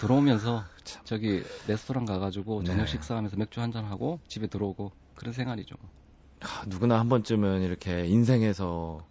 들어오면서 0.00 0.64
저기 1.04 1.42
레스토랑 1.68 2.06
가가지고 2.06 2.64
저녁 2.64 2.84
네. 2.84 2.86
식사하면서 2.86 3.36
맥주 3.36 3.60
한잔 3.60 3.84
하고 3.84 4.20
집에 4.26 4.46
들어오고 4.46 4.90
그런 5.14 5.34
생활이죠. 5.34 5.76
하, 6.40 6.64
누구나 6.64 6.98
한 6.98 7.10
번쯤은 7.10 7.60
이렇게 7.60 8.06
인생에서 8.06 9.06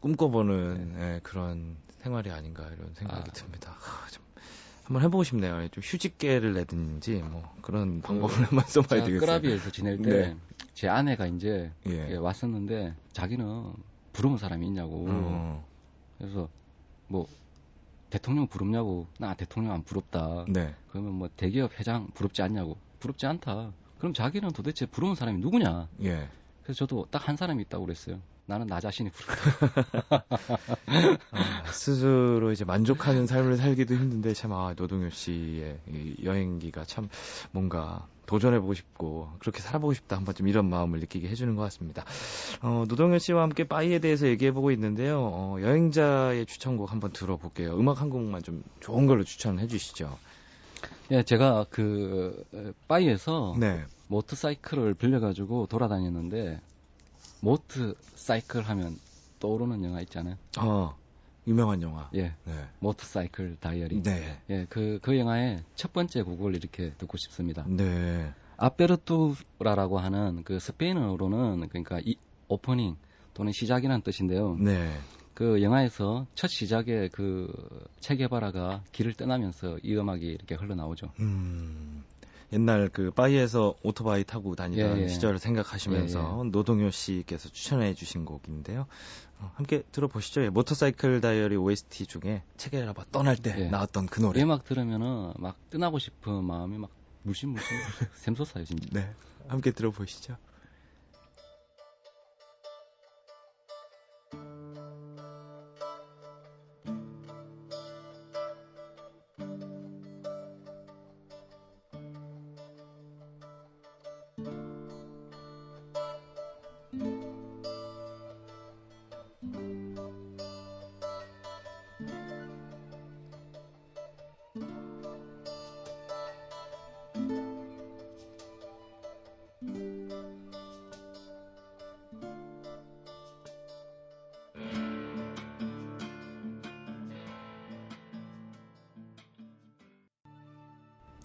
꿈꿔보는 0.00 0.96
예, 1.00 1.20
그런 1.22 1.76
생활이 1.98 2.30
아닌가 2.30 2.66
이런 2.74 2.94
생각이 2.94 3.28
아. 3.28 3.32
듭니다. 3.34 3.76
하, 3.78 4.08
좀 4.08 4.24
한번 4.84 5.02
해보고 5.02 5.22
싶네요. 5.22 5.68
좀 5.68 5.82
휴직계를 5.84 6.54
내든지 6.54 7.16
뭐 7.16 7.42
그런 7.60 8.00
그 8.00 8.08
방법을 8.08 8.36
한번 8.48 8.64
써봐야 8.66 9.04
되겠어요. 9.04 9.20
끄라비에서 9.20 9.70
지낼 9.70 9.98
때제 9.98 10.34
네. 10.80 10.88
아내가 10.88 11.26
이제 11.26 11.70
예. 11.90 12.08
예, 12.08 12.16
왔었는데 12.16 12.94
자기는 13.12 13.74
부러운 14.14 14.38
사람이 14.38 14.66
있냐고 14.66 15.04
어, 15.10 15.68
그래서 16.16 16.48
뭐 17.10 17.26
대통령 18.08 18.46
부럽냐고. 18.46 19.06
나 19.18 19.34
대통령 19.34 19.72
안 19.72 19.82
부럽다. 19.82 20.44
네. 20.48 20.74
그러면 20.90 21.12
뭐 21.14 21.28
대기업 21.36 21.78
회장 21.78 22.06
부럽지 22.14 22.40
않냐고. 22.42 22.76
부럽지 23.00 23.26
않다. 23.26 23.72
그럼 23.98 24.14
자기는 24.14 24.48
도대체 24.52 24.86
부러운 24.86 25.14
사람이 25.16 25.40
누구냐? 25.40 25.88
예. 26.04 26.28
그래서 26.62 26.78
저도 26.78 27.06
딱 27.10 27.28
한 27.28 27.36
사람이 27.36 27.62
있다고 27.64 27.84
그랬어요 27.84 28.20
나는 28.50 28.66
나 28.66 28.80
자신이 28.80 29.10
부럽다 29.10 30.24
아, 31.30 31.70
스스로 31.70 32.50
이제 32.50 32.64
만족하는 32.64 33.28
삶을 33.28 33.56
살기도 33.56 33.94
힘든데 33.94 34.34
참 34.34 34.52
아, 34.52 34.74
노동요 34.76 35.08
씨의 35.08 35.78
이 35.86 36.16
여행기가 36.24 36.84
참 36.84 37.08
뭔가 37.52 38.08
도전해보고 38.26 38.74
싶고 38.74 39.28
그렇게 39.38 39.60
살아보고 39.60 39.94
싶다 39.94 40.16
한 40.16 40.24
번쯤 40.24 40.48
이런 40.48 40.68
마음을 40.68 40.98
느끼게 40.98 41.28
해주는 41.28 41.54
것 41.54 41.62
같습니다. 41.62 42.04
어, 42.60 42.84
노동요 42.88 43.18
씨와 43.18 43.42
함께 43.42 43.64
빠이에 43.64 44.00
대해서 44.00 44.26
얘기해보고 44.26 44.72
있는데요. 44.72 45.20
어, 45.20 45.56
여행자의 45.60 46.46
추천곡 46.46 46.90
한번 46.90 47.12
들어볼게요. 47.12 47.76
음악 47.78 48.00
한 48.00 48.10
곡만 48.10 48.42
좀 48.42 48.64
좋은 48.80 49.06
걸로 49.06 49.22
추천해 49.22 49.68
주시죠. 49.68 50.18
예 51.12 51.22
제가 51.22 51.66
그 51.70 52.44
에, 52.54 52.72
바이에서 52.88 53.54
네. 53.58 53.84
모터사이클을 54.08 54.94
빌려가지고 54.94 55.66
돌아다녔는데 55.66 56.60
모터사이클 57.40 58.62
하면 58.62 58.98
떠오르는 59.38 59.84
영화 59.84 60.00
있잖아요 60.02 60.36
어, 60.58 60.96
유명한 61.46 61.82
영화. 61.82 62.10
예 62.14 62.34
네. 62.44 62.68
모터사이클 62.80 63.56
다이어리 63.60 64.02
네. 64.02 64.40
예, 64.50 64.66
그, 64.68 64.98
그 65.02 65.18
영화의 65.18 65.64
첫 65.74 65.92
번째 65.92 66.22
곡을 66.22 66.54
이렇게 66.54 66.92
듣고 66.98 67.16
싶습니다. 67.16 67.64
네. 67.66 68.32
아페르투라라고 68.56 69.98
하는 69.98 70.44
그 70.44 70.58
스페인어로는 70.58 71.68
그러니까 71.68 71.98
이 72.04 72.16
오프닝 72.48 72.96
또는 73.32 73.52
시작이라는 73.52 74.02
뜻인데요. 74.02 74.56
네. 74.60 74.92
그 75.32 75.62
영화에서 75.62 76.26
첫 76.34 76.48
시작에 76.48 77.08
그 77.10 77.50
체게바라가 78.00 78.82
길을 78.92 79.14
떠나면서 79.14 79.78
이 79.82 79.96
음악이 79.96 80.26
이렇게 80.26 80.54
흘러나오죠. 80.54 81.12
음, 81.20 82.04
옛날 82.52 82.88
그 82.88 83.10
바이에서 83.10 83.74
오토바이 83.82 84.24
타고 84.24 84.56
다니던 84.56 84.98
예, 84.98 85.02
예. 85.02 85.08
시절을 85.08 85.38
생각하시면서 85.38 86.44
노동요 86.50 86.90
씨께서 86.90 87.48
추천해 87.48 87.94
주신 87.94 88.24
곡인데요. 88.24 88.86
어, 89.38 89.52
함께 89.54 89.82
들어보시죠. 89.92 90.42
예, 90.42 90.48
모터사이클 90.50 91.20
다이어리 91.20 91.56
OST 91.56 92.06
중에 92.06 92.42
체계라바 92.56 93.06
떠날 93.12 93.36
때 93.36 93.54
예. 93.56 93.68
나왔던 93.68 94.06
그이 94.06 94.24
노래. 94.24 94.42
음악 94.42 94.64
들으면은 94.64 95.32
막 95.38 95.56
떠나고 95.70 95.98
싶은 95.98 96.44
마음이 96.44 96.78
막 96.78 96.90
물씬물씬 97.22 97.68
샘솟아요, 98.14 98.64
진짜. 98.64 98.86
네. 98.92 99.12
함께 99.48 99.70
들어보시죠. 99.70 100.36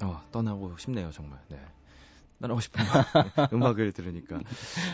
어, 0.05 0.21
떠나고 0.31 0.77
싶네요, 0.77 1.11
정말. 1.11 1.39
네. 1.49 1.59
떠나고 2.41 2.59
싶은. 2.59 2.83
음악을 3.53 3.91
들으니까. 3.91 4.39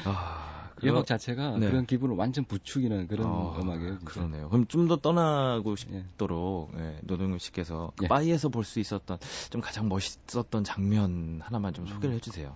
아, 0.05 0.69
이 0.83 0.89
음악 0.89 1.05
자체가 1.05 1.57
네. 1.57 1.69
그런 1.69 1.85
기분을 1.85 2.15
완전 2.15 2.43
부추기는 2.45 3.07
그런 3.07 3.27
아, 3.27 3.55
음악이에요. 3.59 3.99
진짜. 3.99 4.13
그러네요. 4.13 4.49
그럼 4.49 4.65
좀 4.67 4.87
더 4.87 4.95
떠나고 4.97 5.71
예. 5.71 5.75
싶도록 5.75 6.71
예, 6.77 6.97
노동효 7.03 7.37
씨께서 7.37 7.91
그 7.97 8.05
예. 8.05 8.07
빠이에서 8.07 8.49
볼 8.49 8.63
수 8.63 8.79
있었던 8.79 9.17
좀 9.49 9.61
가장 9.61 9.89
멋있었던 9.89 10.63
장면 10.63 11.39
하나만 11.43 11.73
좀 11.73 11.85
음. 11.85 11.89
소개를 11.93 12.15
해주세요. 12.15 12.55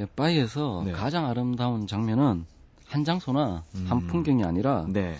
예, 0.00 0.06
빠이에서 0.06 0.82
네. 0.84 0.92
가장 0.92 1.26
아름다운 1.26 1.86
장면은 1.86 2.46
한 2.86 3.04
장소나 3.04 3.64
음. 3.74 3.86
한 3.88 4.06
풍경이 4.06 4.44
아니라 4.44 4.86
네. 4.88 5.16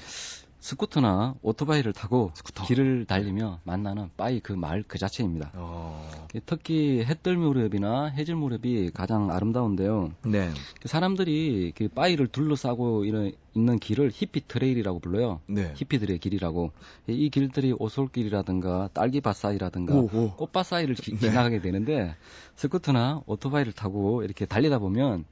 스쿠터나 0.65 1.35
오토바이를 1.43 1.93
타고 1.93 2.31
스쿠터. 2.33 2.65
길을 2.65 3.05
달리며 3.05 3.61
만나는 3.65 4.09
빠이 4.17 4.41
그 4.41 4.55
마을 4.55 4.83
그 4.89 4.97
자체입니다. 4.97 5.51
어, 5.53 6.09
특히 6.47 7.05
햇들 7.05 7.37
무렵이나 7.37 8.07
해질 8.07 8.35
무렵이 8.35 8.91
가장 8.95 9.31
아름다운데요. 9.31 10.13
네. 10.25 10.49
그 10.81 10.89
사람들이 10.89 11.75
그 11.77 11.89
바위를 11.89 12.29
둘러싸고 12.29 13.05
이런, 13.05 13.33
있는 13.53 13.79
길을 13.79 14.11
히피 14.11 14.49
트레일이라고 14.49 15.01
불러요. 15.01 15.43
네. 15.47 15.75
히피들의 15.77 16.19
길이라고. 16.19 16.73
이 17.09 17.29
길들이 17.29 17.75
오솔길이라든가 17.79 18.89
딸기밭 18.95 19.37
사이라든가 19.37 19.95
오호. 19.95 20.37
꽃밭 20.37 20.65
사이를 20.65 20.95
지, 20.95 21.11
네. 21.11 21.29
지나가게 21.29 21.61
되는데 21.61 22.17
스쿠터나 22.57 23.21
오토바이를 23.27 23.75
타고 23.75 24.23
이렇게 24.23 24.47
달리다 24.47 24.79
보면 24.79 25.27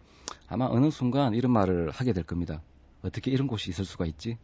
아마 0.47 0.67
어느 0.67 0.91
순간 0.91 1.33
이런 1.33 1.53
말을 1.53 1.91
하게 1.91 2.13
될 2.13 2.23
겁니다. 2.23 2.61
어떻게 3.03 3.31
이런 3.31 3.47
곳이 3.47 3.71
있을 3.71 3.87
수가 3.87 4.05
있지? 4.05 4.37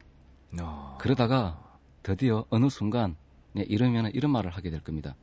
어. 0.60 0.98
그러다가 1.00 1.78
드디어 2.02 2.44
어느 2.50 2.68
순간 2.68 3.16
네, 3.52 3.64
이러면 3.68 4.10
이런 4.14 4.30
말을 4.30 4.50
하게 4.50 4.70
될 4.70 4.80
겁니다. 4.80 5.14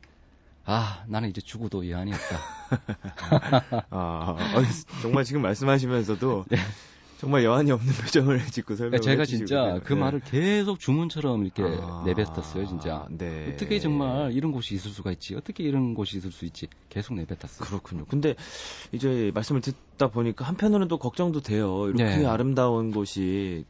아, 0.66 1.04
나는 1.08 1.30
이제 1.30 1.42
죽어도 1.42 1.90
여한이 1.90 2.12
없다. 2.12 2.40
아, 3.92 4.36
아니, 4.56 4.66
정말 5.02 5.24
지금 5.24 5.42
말씀하시면서도 5.44 6.46
정말 7.18 7.44
여한이 7.44 7.72
없는 7.72 7.94
표정을 7.94 8.46
짓고 8.48 8.76
설명을 8.76 9.00
네. 9.00 9.04
제가 9.04 9.22
해주시고 9.22 9.48
진짜. 9.48 9.80
그 9.84 9.94
네. 9.94 10.00
말을 10.00 10.20
계속 10.22 10.80
주문처럼 10.80 11.44
이렇게 11.44 11.64
아, 11.64 12.04
내뱉었어요, 12.06 12.68
진짜. 12.68 13.08
네. 13.10 13.52
어떻게 13.54 13.80
정말 13.80 14.34
이런 14.34 14.52
곳이 14.52 14.76
있을 14.76 14.92
수가 14.92 15.12
있지? 15.12 15.36
어떻게 15.36 15.64
이런 15.64 15.94
곳이 15.94 16.18
있을 16.18 16.32
수 16.32 16.46
있지? 16.46 16.68
계속 16.90 17.14
내뱉었어요. 17.14 17.68
그렇군요. 17.68 18.06
근데 18.06 18.36
이제 18.92 19.32
말씀을 19.34 19.62
듣다 19.62 20.10
보니까 20.10 20.46
한편으로는 20.46 20.88
또 20.88 20.98
걱정도 20.98 21.42
돼요. 21.42 21.88
이렇게 21.88 22.04
네. 22.04 22.26
아름다운 22.26 22.92
곳이 22.92 23.66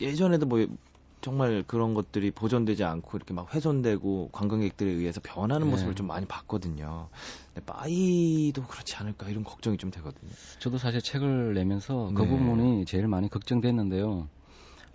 예전에도 0.00 0.46
뭐 0.46 0.66
정말 1.26 1.64
그런 1.66 1.94
것들이 1.94 2.30
보존되지 2.30 2.84
않고 2.84 3.16
이렇게 3.16 3.34
막 3.34 3.52
훼손되고 3.52 4.28
관광객들에 4.30 4.88
의해서 4.88 5.20
변하는 5.24 5.66
네. 5.66 5.72
모습을 5.72 5.96
좀 5.96 6.06
많이 6.06 6.24
봤거든요. 6.24 7.08
근데 7.52 7.66
빠이도 7.66 8.62
그렇지 8.62 8.94
않을까 8.94 9.28
이런 9.28 9.42
걱정이 9.42 9.76
좀 9.76 9.90
되거든요. 9.90 10.30
저도 10.60 10.78
사실 10.78 11.02
책을 11.02 11.54
내면서 11.54 12.12
그 12.14 12.22
네. 12.22 12.28
부분이 12.28 12.84
제일 12.84 13.08
많이 13.08 13.28
걱정됐는데요. 13.28 14.28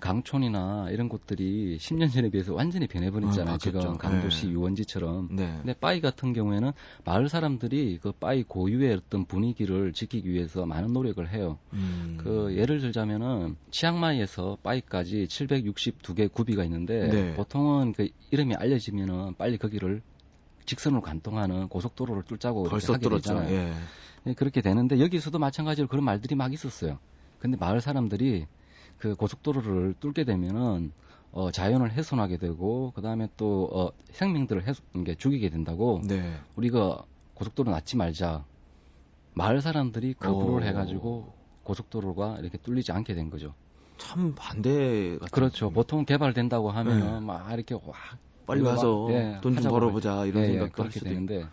강촌이나 0.02 0.90
이런 0.90 1.08
곳들이 1.08 1.78
10년 1.78 2.12
전에 2.12 2.30
비해서 2.30 2.54
완전히 2.54 2.88
변해버렸잖아요. 2.88 3.56
아, 3.56 3.58
지금 3.58 3.80
바뀌었죠. 3.80 3.98
강도시 3.98 4.48
네. 4.48 4.52
유원지처럼. 4.52 5.30
네. 5.32 5.54
근데 5.58 5.74
빠이 5.74 6.02
같은 6.02 6.34
경우에는 6.34 6.72
마을 7.06 7.30
사람들이 7.30 8.00
그 8.02 8.12
빠이 8.12 8.44
고유의 8.44 8.96
어떤 8.96 9.26
분위기를 9.26 9.94
지키기 9.94 10.30
위해서 10.30 10.66
많은 10.66 10.92
노력을 10.92 11.26
해요. 11.30 11.60
음. 11.72 12.18
그 12.20 12.54
예를 12.58 12.82
들자면은 12.82 13.56
치앙마이에서 13.70 14.58
빠이까지 14.64 15.28
762개 15.28 16.30
구비가 16.32 16.66
있는데 16.66 17.08
네. 17.08 17.34
보통은 17.36 17.94
그 17.94 18.10
이름이 18.32 18.56
알려지면은 18.56 19.36
빨리 19.38 19.58
거기를 19.58 20.02
직선으로 20.66 21.02
관통하는 21.02 21.68
고속도로를 21.70 22.24
뚫자고 22.24 22.64
벌써 22.64 22.94
하게 22.94 23.08
뚫었죠. 23.08 23.36
되잖아요. 23.36 23.56
예. 23.56 23.74
예, 24.28 24.34
그렇게 24.34 24.62
되는데 24.62 25.00
여기서도 25.00 25.40
마찬가지로 25.40 25.88
그런 25.88 26.04
말들이 26.04 26.36
막 26.36 26.54
있었어요. 26.54 27.00
근데 27.40 27.58
마을 27.58 27.82
사람들이 27.82 28.46
그 29.02 29.16
고속도로를 29.16 29.96
뚫게 30.00 30.24
되면은 30.24 30.94
어, 31.32 31.50
자연을 31.50 31.92
훼손하게 31.92 32.38
되고 32.38 32.92
그다음에 32.92 33.28
또 33.36 33.68
어, 33.74 33.90
생명들을 34.12 34.64
훼손, 34.64 34.86
이게 34.96 35.16
죽이게 35.16 35.50
된다고 35.50 36.02
네. 36.04 36.38
우리가 36.56 37.04
고속도로 37.34 37.72
놨지 37.72 37.98
말자. 37.98 38.46
마을 39.34 39.60
사람들이 39.62 40.14
거부를 40.14 40.64
오. 40.64 40.68
해가지고 40.68 41.34
고속도로가 41.64 42.38
이렇게 42.42 42.58
뚫리지 42.60 42.92
않게 42.92 43.16
된 43.16 43.32
거죠. 43.32 43.56
참 43.98 44.36
반대 44.36 45.18
같은 45.18 45.32
그렇죠. 45.32 45.66
느낌. 45.66 45.74
보통 45.74 46.06
개발된다고 46.06 46.70
하면은 46.70 47.20
네. 47.22 47.26
막 47.26 47.52
이렇게 47.54 47.74
와 47.74 47.82
빨리 48.46 48.62
막, 48.62 48.72
와서 48.72 49.08
예, 49.10 49.40
돈좀 49.42 49.58
하자고 49.58 49.74
벌어보자 49.74 50.26
이런 50.26 50.44
예, 50.44 50.48
예, 50.48 50.52
생각도 50.54 50.84
할 50.84 50.90
그렇게 50.92 51.00
있고. 51.00 51.10
되는데 51.10 51.46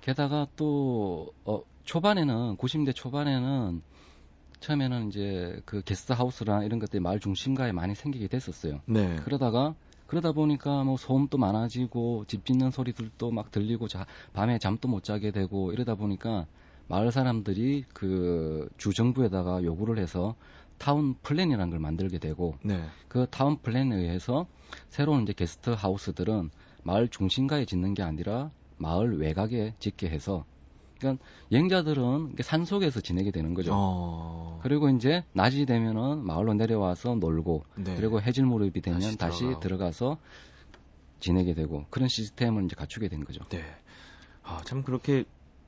게다가 0.00 0.46
또 0.56 1.30
어, 1.44 1.60
초반에는 1.84 2.56
90대 2.56 2.94
초반에는 2.94 3.82
처음에는 4.60 5.08
이제 5.08 5.60
그 5.64 5.82
게스트하우스나 5.82 6.64
이런 6.64 6.78
것들이 6.78 7.00
마을 7.00 7.20
중심가에 7.20 7.72
많이 7.72 7.94
생기게 7.94 8.28
됐었어요. 8.28 8.80
네. 8.86 9.16
그러다가 9.24 9.74
그러다 10.06 10.32
보니까 10.32 10.84
뭐 10.84 10.96
소음도 10.96 11.38
많아지고 11.38 12.24
집 12.26 12.46
짓는 12.46 12.70
소리들도 12.70 13.30
막 13.30 13.50
들리고 13.50 13.88
자, 13.88 14.06
밤에 14.32 14.58
잠도 14.58 14.88
못 14.88 15.04
자게 15.04 15.30
되고 15.30 15.72
이러다 15.72 15.94
보니까 15.94 16.46
마을 16.88 17.12
사람들이 17.12 17.84
그 17.92 18.68
주정부에다가 18.78 19.62
요구를 19.62 19.98
해서 19.98 20.34
town 20.78 21.14
plan이라는 21.22 21.70
걸 21.70 21.78
만들게 21.78 22.18
되고 22.18 22.56
네. 22.62 22.82
그 23.08 23.26
타운 23.30 23.58
플랜에 23.58 23.94
의해서 23.96 24.46
새로운 24.88 25.24
이제 25.24 25.34
게스트 25.34 25.70
하우스들은 25.70 26.50
마을 26.84 27.08
중심가에 27.08 27.66
짓는 27.66 27.94
게 27.94 28.02
아니라 28.02 28.50
마을 28.78 29.18
외곽에 29.18 29.74
짓게 29.78 30.08
해서 30.08 30.44
그러니까 30.98 31.24
여행자들은 31.52 32.36
산 32.42 32.64
속에서 32.64 33.00
지내게 33.00 33.30
되는 33.30 33.54
거죠. 33.54 33.72
어. 33.74 34.60
그리고 34.62 34.88
이제 34.88 35.24
낮이 35.32 35.66
되면은 35.66 36.24
마을로 36.24 36.54
내려와서 36.54 37.14
놀고 37.14 37.64
네. 37.76 37.94
그리고 37.96 38.20
해질 38.20 38.44
무렵이 38.44 38.80
되면 38.82 39.00
다시 39.00 39.16
다시. 39.16 39.44
들어가서 39.60 40.18
지내게 41.20 41.54
되고 41.54 41.86
그런 41.90 42.08
시스템을 42.08 42.64
이제 42.64 42.74
갖추게 42.76 43.08
된 43.08 43.24
거죠. 43.24 43.44
네. 43.50 43.64
아, 44.42 44.60
참 44.64 44.82
그렇게 44.82 45.24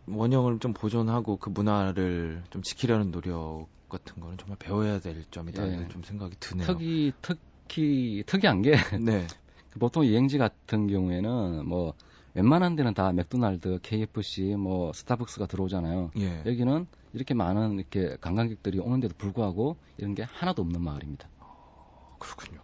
원형을 0.07 0.59
좀 0.59 0.73
보존하고 0.73 1.37
그 1.37 1.51
문화를 1.51 2.43
좀 2.51 2.63
지키려는 2.63 3.11
노력 3.11 3.69
같은 3.89 4.21
거는 4.21 4.39
정말 4.39 4.57
배워야 4.59 5.01
될 5.01 5.25
점이다 5.31 5.69
예. 5.69 5.89
좀 5.89 6.03
생각이 6.03 6.37
드네요. 6.41 6.67
특이 6.67 7.13
특히 7.21 8.23
특이한 8.27 8.63
게 8.63 8.73
네. 9.01 9.27
보통 9.79 10.07
여행지 10.07 10.39
같은 10.39 10.89
경우에는 10.89 11.67
뭐 11.67 11.95
웬만한 12.35 12.77
데는 12.77 12.95
다 12.95 13.13
맥도날드, 13.13 13.79
KFC, 13.83 14.55
뭐 14.57 14.93
스타벅스가 14.93 15.47
들어오잖아요. 15.47 16.11
예. 16.19 16.43
여기는 16.47 16.87
이렇게 17.13 17.35
많은 17.35 17.79
이렇게 17.79 18.17
관광객들이 18.21 18.79
오는데도 18.79 19.15
불구하고 19.19 19.77
이런 19.99 20.15
게 20.15 20.23
하나도 20.23 20.63
없는 20.63 20.81
마을입니다. 20.81 21.29
그렇군요. 22.19 22.61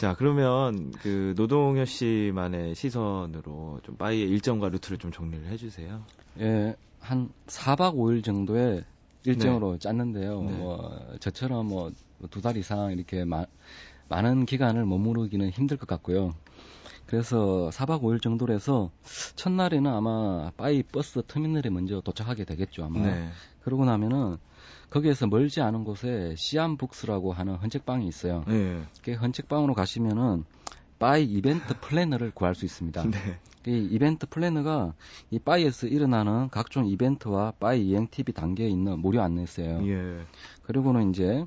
자, 0.00 0.14
그러면 0.18 0.90
그 1.02 1.34
노동효 1.36 1.86
씨만의 1.86 2.74
시선으로 2.74 3.80
좀 3.84 3.96
빠이의 3.96 4.28
일정과 4.28 4.68
루트를 4.68 4.98
좀 4.98 5.12
정리를 5.12 5.46
해 5.46 5.56
주세요. 5.56 6.02
예, 6.40 6.74
한 7.00 7.30
4박 7.46 7.94
5일 7.96 8.22
정도의 8.24 8.84
일정으로 9.24 9.78
짰는데요. 9.78 10.42
네. 10.42 10.52
뭐 10.52 11.16
저처럼 11.20 11.68
뭐 11.68 11.90
두 12.30 12.40
달 12.40 12.56
이상 12.56 12.92
이렇게 12.92 13.24
마- 13.26 13.44
많은 14.08 14.46
기간을 14.46 14.86
머무르기는 14.86 15.50
힘들 15.50 15.76
것 15.76 15.86
같고요. 15.86 16.34
그래서 17.06 17.70
4박 17.72 18.02
5일 18.02 18.20
정도로 18.20 18.52
해서 18.52 18.90
첫날에는 19.36 19.90
아마 19.90 20.50
빠이 20.56 20.82
버스 20.82 21.22
터미널에 21.26 21.70
먼저 21.70 22.00
도착하게 22.00 22.44
되겠죠, 22.44 22.84
아마. 22.84 23.00
네. 23.00 23.28
그러고 23.62 23.84
나면은 23.84 24.36
거기에서 24.90 25.26
멀지 25.26 25.60
않은 25.60 25.84
곳에 25.84 26.34
시암북스라고 26.36 27.32
하는 27.32 27.56
헌책방이 27.56 28.06
있어요. 28.06 28.44
예. 28.48 28.82
그 29.02 29.12
헌책방으로 29.12 29.74
가시면은 29.74 30.44
빠이 30.98 31.24
event 31.24 31.74
planner를 31.80 32.30
구할 32.32 32.54
수 32.54 32.64
있습니다. 32.64 33.04
네. 33.10 33.38
이 33.66 33.88
event 33.90 34.26
planner가 34.26 34.94
이 35.30 35.38
빠이에서 35.40 35.88
일어나는 35.88 36.48
각종 36.50 36.86
이벤트와 36.86 37.52
빠이 37.58 37.92
여행 37.92 38.06
팁이 38.08 38.32
담겨 38.32 38.64
있는 38.64 39.00
무료 39.00 39.20
안내서예요. 39.22 39.86
예. 39.88 40.24
그리고는 40.62 41.10
이제 41.10 41.44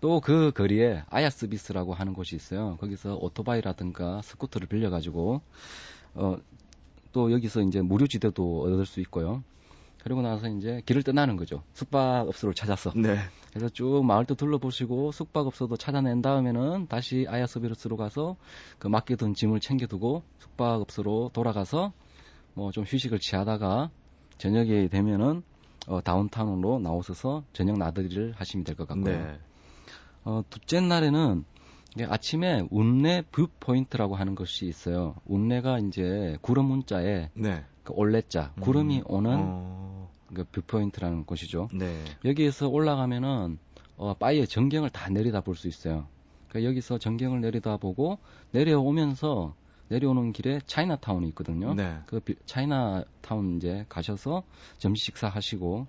또 0.00 0.20
그 0.20 0.52
거리에 0.52 1.02
아야 1.10 1.30
서비스라고 1.30 1.94
하는 1.94 2.12
곳이 2.14 2.36
있어요. 2.36 2.76
거기서 2.80 3.16
오토바이라든가 3.16 4.20
스쿠터를 4.22 4.68
빌려가지고 4.68 5.40
어 6.14 6.36
또 7.12 7.32
여기서 7.32 7.62
이제 7.62 7.80
무료 7.80 8.06
지도도 8.06 8.60
얻을 8.64 8.84
수 8.84 9.00
있고요. 9.00 9.42
그리고 10.04 10.20
나서 10.20 10.48
이제 10.48 10.82
길을 10.84 11.02
떠나는 11.02 11.36
거죠. 11.36 11.62
숙박업소를 11.72 12.52
찾아서. 12.54 12.92
네. 12.94 13.16
그래서 13.48 13.70
쭉 13.70 14.04
마을도 14.04 14.34
둘러보시고 14.34 15.12
숙박업소도 15.12 15.78
찾아낸 15.78 16.20
다음에는 16.20 16.88
다시 16.88 17.24
아야 17.30 17.46
서비스로 17.46 17.96
가서 17.96 18.36
그 18.78 18.88
맡겨둔 18.88 19.32
짐을 19.32 19.60
챙겨두고 19.60 20.24
숙박업소로 20.40 21.30
돌아가서 21.32 21.94
뭐 22.52 22.70
좀 22.70 22.84
휴식을 22.84 23.18
취하다가 23.18 23.88
저녁에 24.36 24.88
되면은 24.88 25.42
어, 25.88 26.02
다운타운으로 26.02 26.80
나오셔서 26.80 27.44
저녁 27.54 27.78
나들이를 27.78 28.34
하시면 28.36 28.64
될 28.64 28.76
것 28.76 28.86
같고요. 28.86 29.16
네. 29.16 29.38
어, 30.26 30.42
둘째 30.50 30.80
날에는 30.80 31.44
아침에 32.08 32.62
운래 32.70 33.22
view 33.32 33.48
point라고 33.60 34.16
하는 34.16 34.34
것이 34.34 34.66
있어요. 34.66 35.14
운래가 35.24 35.78
이제 35.78 36.36
구름 36.42 36.66
운자에 36.66 37.30
네. 37.34 37.64
그 37.84 37.92
올 37.94 38.11
래자 38.11 38.52
구름이 38.60 38.98
음. 38.98 39.04
오는 39.06 39.36
어. 39.38 40.10
그 40.34 40.44
view 40.50 40.60
point라는 40.66 41.24
곳이죠. 41.24 41.68
네. 41.72 42.02
여기에서 42.24 42.68
올라가면은 42.68 43.58
어, 43.96 44.14
빠이의 44.14 44.46
전경을 44.48 44.90
다 44.90 45.08
내려다 45.08 45.40
볼 45.40 45.54
수 45.54 45.68
있어요. 45.68 46.08
그러니까 46.48 46.68
여기서 46.70 46.98
전경을 46.98 47.40
내려다 47.40 47.76
보고 47.76 48.18
내려오면서 48.50 49.54
내려오는 49.88 50.32
길에 50.32 50.58
차이나타운이 50.66 51.28
있거든요. 51.28 51.72
네. 51.74 51.98
그 52.06 52.18
비- 52.18 52.34
차이나타운 52.44 53.56
이제 53.56 53.86
가셔서 53.88 54.42
점심 54.78 54.96
식사 55.04 55.28
하시고 55.28 55.86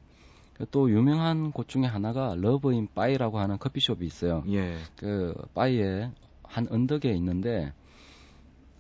또 0.72 0.90
유명한 0.90 1.52
곳 1.52 1.68
중에 1.68 1.84
하나가 1.86 2.36
Love 2.36 2.71
in 2.71 2.88
빠이라고 2.96 3.40
하는 3.40 3.58
커피숍이 3.60 4.06
있어요. 4.06 4.44
예. 4.50 4.76
그 4.96 5.34
빠이의 5.54 6.12
한 6.44 6.68
언덕에 6.70 7.12
있는데 7.14 7.74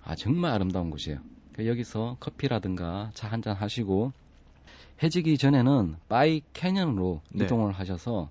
아 0.04 0.16
정말 0.16 0.52
아름다운 0.54 0.90
곳이에요. 0.90 1.20
그 1.54 1.68
여기서 1.68 2.18
커피라든가 2.20 3.12
차 3.14 3.28
한 3.30 3.42
잔 3.42 3.56
하시고 3.56 4.12
해지기 5.04 5.38
전에는 5.38 5.96
빠이 6.10 6.42
캐년으로 6.54 7.22
네. 7.30 7.46
이동을 7.46 7.72
하셔서 7.74 8.30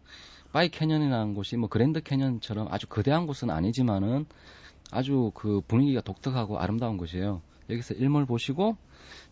빠이 0.53 0.69
캐년이라는 0.69 1.35
곳이 1.35 1.57
뭐 1.57 1.69
그랜드 1.69 2.03
캐년처럼 2.03 2.69
아주 2.71 2.87
거대한 2.89 3.27
곳은 3.27 3.51
아니지만은 3.51 4.27
아주 4.91 5.31
그 5.35 5.61
분위기가 5.69 6.01
독특하고 6.01 6.59
아름다운 6.59 6.97
곳이에요. 6.97 7.43
여기서 7.71 7.95
일몰 7.95 8.27
보시고 8.27 8.77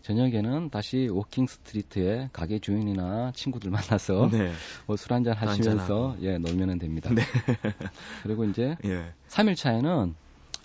저녁에는 0.02 0.70
다시 0.70 1.08
walking 1.10 1.46
street에 1.46 2.30
가게 2.32 2.58
주인이나 2.58 3.32
친구들 3.32 3.70
만나서 3.70 4.28
네. 4.30 4.52
뭐술 4.86 5.12
한잔 5.12 5.34
하시면서 5.34 6.16
예 6.20 6.38
놀면은 6.38 6.78
됩니다. 6.78 7.10
네. 7.14 7.22
그리고 8.22 8.44
이제 8.44 8.76
예. 8.84 9.12
3일 9.28 9.56
차에는 9.56 10.14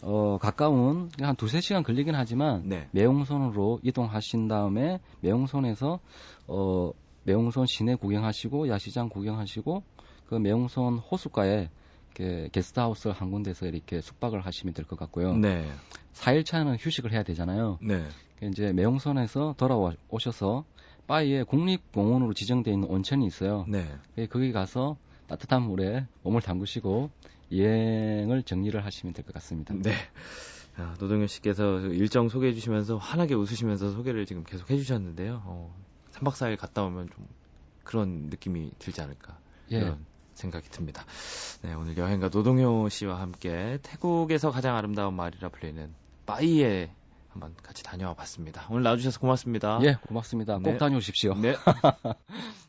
어 0.02 0.38
가까운 0.40 1.10
한 1.20 1.36
두세 1.36 1.62
시간 1.62 1.84
걸리긴 1.84 2.16
하지만 2.16 2.64
네. 2.66 2.88
매홍손으로 2.92 3.80
이동하신 3.84 4.48
다음에 4.48 5.00
매홍손에서 5.22 6.00
어 6.48 6.92
매웅선 7.24 7.66
시내 7.68 7.96
구경하시고 7.96 8.70
야시장 8.70 9.10
구경하시고 9.10 9.84
그 10.28 10.36
매웅선 10.36 11.00
호숫가에 11.00 11.70
이렇게 12.16 12.50
게스트하우스 12.52 13.08
한 13.10 13.32
군데서 13.32 13.66
이렇게 13.68 14.02
숙박을 14.02 14.42
하시면 14.46 14.74
될 14.74 14.86
것 14.86 14.98
같고요. 14.98 15.36
네. 15.36 15.70
4일 16.14 16.46
차는 16.46 16.78
휴식을 16.80 17.12
해야 17.12 17.24
되잖아요. 17.24 17.80
네. 17.82 18.06
이제 18.42 18.72
매용선에서 18.74 19.56
돌아오셔서 19.58 20.66
바이에 21.08 21.44
국립공원으로 21.44 22.34
지정되어 22.34 22.74
있는 22.74 22.88
온천이 22.88 23.26
있어요. 23.26 23.66
네. 23.68 23.88
거기 24.30 24.52
가서 24.52 24.98
따뜻한 25.28 25.64
물에 25.64 26.06
몸을 26.24 26.42
담그시고 26.42 27.10
여행을 27.52 28.44
정리를 28.44 28.84
하시면 28.84 29.14
될 29.14 29.26
것 29.26 29.34
같습니다. 29.36 29.74
네. 29.76 29.94
아, 30.78 30.96
노동현 31.00 31.28
씨께서 31.28 31.80
일정 31.80 32.30
소개해 32.30 32.54
주시면서 32.54 32.98
환하게 32.98 33.34
웃으시면서 33.36 33.92
소개를 33.92 34.26
지금 34.26 34.44
계속 34.44 34.70
해 34.72 34.78
주셨는데요. 34.78 35.42
어, 35.46 35.76
3박 36.14 36.32
4일 36.34 36.58
갔다 36.58 36.84
오면 36.84 37.10
좀 37.10 37.28
그런 37.84 38.28
느낌이 38.30 38.72
들지 38.80 39.02
않을까. 39.02 39.38
예. 39.72 39.78
이런 39.78 40.06
생각이 40.40 40.70
듭니다. 40.70 41.06
네, 41.62 41.74
오늘 41.74 41.98
여행가 41.98 42.30
노동효 42.30 42.90
씨와 42.90 43.20
함께 43.20 43.78
태국에서 43.84 44.52
가장 44.52 44.76
아름다운 44.76 45.14
말이라 45.14 45.50
불리는 45.50 45.94
빠이에 46.26 46.92
한번 47.30 47.56
같이 47.62 47.84
다녀와 47.84 48.16
봤습니다. 48.16 48.66
오늘 48.70 48.84
나와주셔서 48.84 49.20
고맙습니다. 49.20 49.80
예, 49.84 49.98
고맙습니다. 50.08 50.58
네. 50.58 50.72
꼭 50.72 50.78
다녀오십시오. 50.78 51.36
네. 51.36 51.56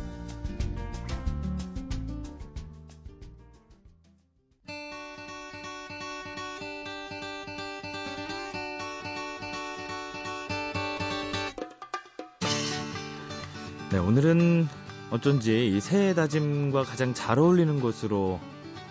오늘은 14.21 14.67
어쩐지 15.09 15.67
이 15.75 15.81
새해 15.81 16.13
다짐과 16.13 16.83
가장 16.83 17.15
잘 17.15 17.39
어울리는 17.39 17.79
곳으로 17.79 18.39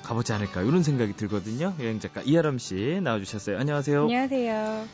가보지 0.02 0.32
않을까 0.32 0.62
이런 0.62 0.82
생각이 0.82 1.12
들거든요. 1.12 1.72
여행 1.78 2.00
작가 2.00 2.20
이하람 2.20 2.58
씨 2.58 2.98
나와주셨어요. 3.00 3.56
안녕하세요. 3.56 4.02
안녕하세요. 4.02 4.88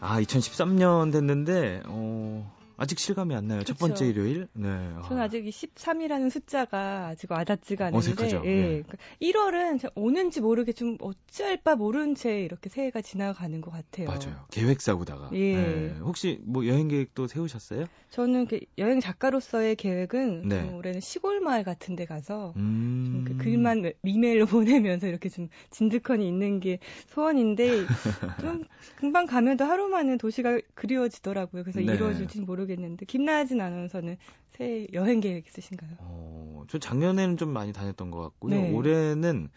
아, 0.00 0.20
2013년 0.20 1.12
됐는데 1.12 1.82
어, 1.86 2.52
아직 2.82 2.98
실감이 2.98 3.32
안 3.36 3.46
나요. 3.46 3.60
그쵸. 3.60 3.74
첫 3.74 3.78
번째 3.78 4.06
일요일. 4.08 4.48
네. 4.54 4.68
저는 5.06 5.22
아직 5.22 5.46
이 5.46 5.50
13이라는 5.50 6.30
숫자가 6.30 7.06
아직 7.06 7.30
와닿지가 7.30 7.86
않는데. 7.86 7.96
어색하죠. 7.96 8.42
예. 8.44 8.82
네. 8.82 8.82
1월은 9.22 9.92
오는지 9.94 10.40
모르게 10.40 10.72
좀 10.72 10.98
어찌할 11.00 11.58
바 11.62 11.76
모른 11.76 12.16
채 12.16 12.40
이렇게 12.40 12.68
새해가 12.68 13.00
지나가는 13.00 13.60
것 13.60 13.70
같아요. 13.70 14.08
맞아요. 14.08 14.46
계획 14.50 14.80
세우다가. 14.80 15.30
예. 15.34 15.56
네. 15.56 15.94
혹시 16.00 16.40
뭐 16.42 16.66
여행 16.66 16.88
계획도 16.88 17.28
세우셨어요? 17.28 17.86
저는 18.10 18.46
그 18.46 18.58
여행 18.78 18.98
작가로서의 18.98 19.76
계획은 19.76 20.48
네. 20.48 20.68
올해는 20.74 21.00
시골 21.00 21.38
마을 21.38 21.62
같은 21.62 21.94
데 21.94 22.04
가서 22.04 22.52
음... 22.56 23.24
그 23.28 23.36
글만 23.36 23.92
이메일로 24.02 24.46
보내면서 24.46 25.06
이렇게 25.06 25.28
좀 25.28 25.48
진득하니 25.70 26.26
있는 26.26 26.58
게 26.58 26.80
소원인데 27.06 27.86
좀 28.40 28.64
금방 28.96 29.26
가면도 29.26 29.64
하루 29.64 29.88
만에 29.88 30.16
도시가 30.16 30.60
그리워지더라고요. 30.74 31.62
그래서 31.62 31.78
네. 31.78 31.94
이루어질지 31.94 32.40
모르겠는데 32.40 32.71
김나진 33.06 33.60
아나운서는 33.60 34.16
새 34.52 34.86
여행 34.92 35.20
계획 35.20 35.46
있으신가요? 35.46 35.90
어, 35.98 36.64
저 36.68 36.78
작년에는 36.78 37.36
좀 37.36 37.50
많이 37.50 37.72
다녔던 37.72 38.10
것 38.10 38.20
같고요. 38.20 38.54
네. 38.60 38.72
올해는 38.72 39.48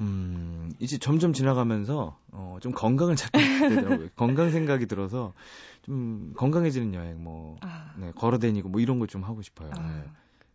음, 0.00 0.72
이제 0.78 0.96
점점 0.98 1.32
지나가면서 1.32 2.16
어, 2.32 2.56
좀 2.60 2.72
건강을 2.72 3.16
찾게 3.16 3.38
되더라고요. 3.68 4.08
건강 4.16 4.50
생각이 4.50 4.86
들어서 4.86 5.34
좀 5.82 6.32
건강해지는 6.36 6.94
여행 6.94 7.22
뭐 7.22 7.56
아. 7.60 7.92
네, 7.98 8.12
걸어다니고 8.14 8.68
뭐 8.70 8.80
이런 8.80 8.98
걸 8.98 9.08
좀 9.08 9.24
하고 9.24 9.42
싶어요. 9.42 9.70
아. 9.74 9.88
네. 9.88 10.04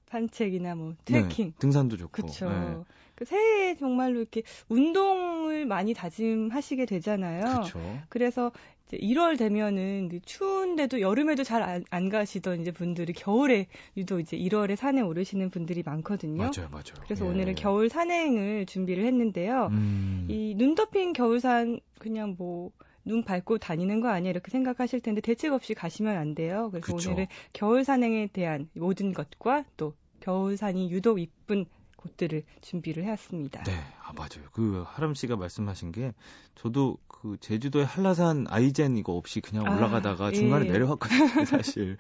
산책이나 0.09 0.75
뭐 0.75 0.93
트레킹, 1.03 1.47
네, 1.47 1.53
등산도 1.59 1.97
좋고. 1.97 2.11
그렇죠. 2.11 2.49
네. 2.49 2.77
그 3.15 3.25
새해 3.25 3.75
정말로 3.75 4.19
이렇게 4.19 4.43
운동을 4.69 5.65
많이 5.65 5.93
다짐하시게 5.93 6.85
되잖아요. 6.85 7.61
그쵸. 7.63 7.79
그래서 8.09 8.51
이제 8.87 8.97
1월 8.97 9.37
되면은 9.37 10.09
그 10.09 10.19
추운데도 10.21 11.01
여름에도 11.01 11.43
잘안 11.43 12.09
가시던 12.09 12.61
이제 12.61 12.71
분들이 12.71 13.13
겨울에 13.13 13.67
유독 13.97 14.19
이제 14.19 14.37
1월에 14.37 14.75
산에 14.75 15.01
오르시는 15.01 15.49
분들이 15.49 15.81
많거든요. 15.83 16.37
맞아요, 16.37 16.69
맞아요. 16.69 16.93
그래서 17.03 17.25
예. 17.25 17.29
오늘은 17.29 17.55
겨울 17.55 17.89
산행을 17.89 18.65
준비를 18.67 19.05
했는데요. 19.05 19.69
음. 19.71 20.27
이눈 20.29 20.75
덮인 20.75 21.13
겨울산 21.13 21.79
그냥 21.99 22.35
뭐 22.37 22.71
눈 23.05 23.23
밟고 23.23 23.59
다니는 23.59 24.01
거 24.01 24.09
아니야 24.09 24.31
이렇게 24.31 24.49
생각하실 24.49 24.99
텐데 25.01 25.21
대책 25.21 25.53
없이 25.53 25.73
가시면 25.75 26.17
안 26.17 26.33
돼요. 26.33 26.69
그래서 26.71 26.95
그쵸. 26.95 27.11
오늘은 27.11 27.27
겨울 27.53 27.83
산행에 27.83 28.27
대한 28.33 28.67
모든 28.73 29.13
것과 29.13 29.63
또 29.77 29.93
겨울산이 30.21 30.89
유독 30.91 31.19
이쁜 31.19 31.65
곳들을 32.05 32.43
준비를 32.61 33.03
해왔습니다. 33.03 33.63
네, 33.63 33.73
아 34.03 34.13
맞아요. 34.13 34.47
그 34.51 34.83
하람 34.87 35.13
씨가 35.13 35.35
말씀하신 35.35 35.91
게 35.91 36.13
저도 36.55 36.97
그 37.07 37.37
제주도의 37.39 37.85
한라산 37.85 38.45
아이젠 38.49 38.97
이거 38.97 39.13
없이 39.13 39.41
그냥 39.41 39.65
아, 39.65 39.75
올라가다가 39.75 40.27
아, 40.27 40.31
중간에 40.31 40.67
예. 40.67 40.71
내려왔거든요. 40.71 41.45
사실 41.45 41.97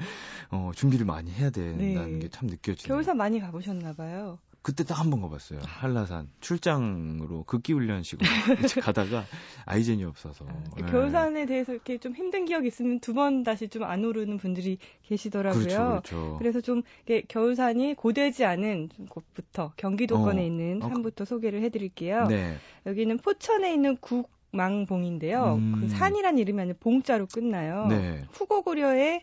어, 0.49 0.71
준비를 0.75 1.05
많이 1.05 1.31
해야 1.31 1.49
된다는 1.49 2.19
네. 2.19 2.19
게참 2.19 2.47
느껴지네요. 2.47 2.87
겨울산 2.87 3.17
많이 3.17 3.39
가보셨나 3.39 3.93
봐요. 3.93 4.39
그때 4.65 4.83
딱 4.83 4.99
한 4.99 5.11
번 5.11 5.21
가봤어요. 5.21 5.59
한라산 5.63 6.27
출장으로 6.39 7.43
극기 7.43 7.73
훈련식으로 7.73 8.25
가다가 8.81 9.23
아이젠이 9.65 10.03
없어서. 10.05 10.43
네. 10.75 10.87
겨울산에 10.87 11.45
대해서 11.45 11.71
이렇게 11.73 11.99
좀 11.99 12.15
힘든 12.15 12.45
기억 12.45 12.65
이 12.65 12.69
있으면 12.69 12.99
두 12.99 13.13
번 13.13 13.43
다시 13.43 13.67
좀 13.67 13.83
안 13.83 14.03
오르는 14.03 14.37
분들이 14.37 14.79
계시더라고요. 15.03 15.61
그렇죠, 15.63 15.77
그렇죠. 15.87 16.35
그래서 16.39 16.61
좀 16.61 16.81
겨울산이 17.27 17.93
고되지 17.93 18.43
않은 18.45 18.89
곳부터 19.07 19.73
경기도권에 19.77 20.41
어, 20.41 20.43
있는 20.43 20.81
어, 20.81 20.89
산부터 20.89 21.25
소개를 21.25 21.61
해드릴게요. 21.61 22.25
네. 22.25 22.57
여기는 22.87 23.17
포천에 23.19 23.71
있는 23.71 23.97
국 23.97 24.31
망봉인데요. 24.51 25.55
음. 25.59 25.77
그 25.79 25.89
산이란 25.89 26.39
이름이 26.39 26.59
아니라 26.59 26.75
봉자로 26.79 27.27
끝나요. 27.27 27.85
네. 27.87 28.23
후고구려에 28.31 29.21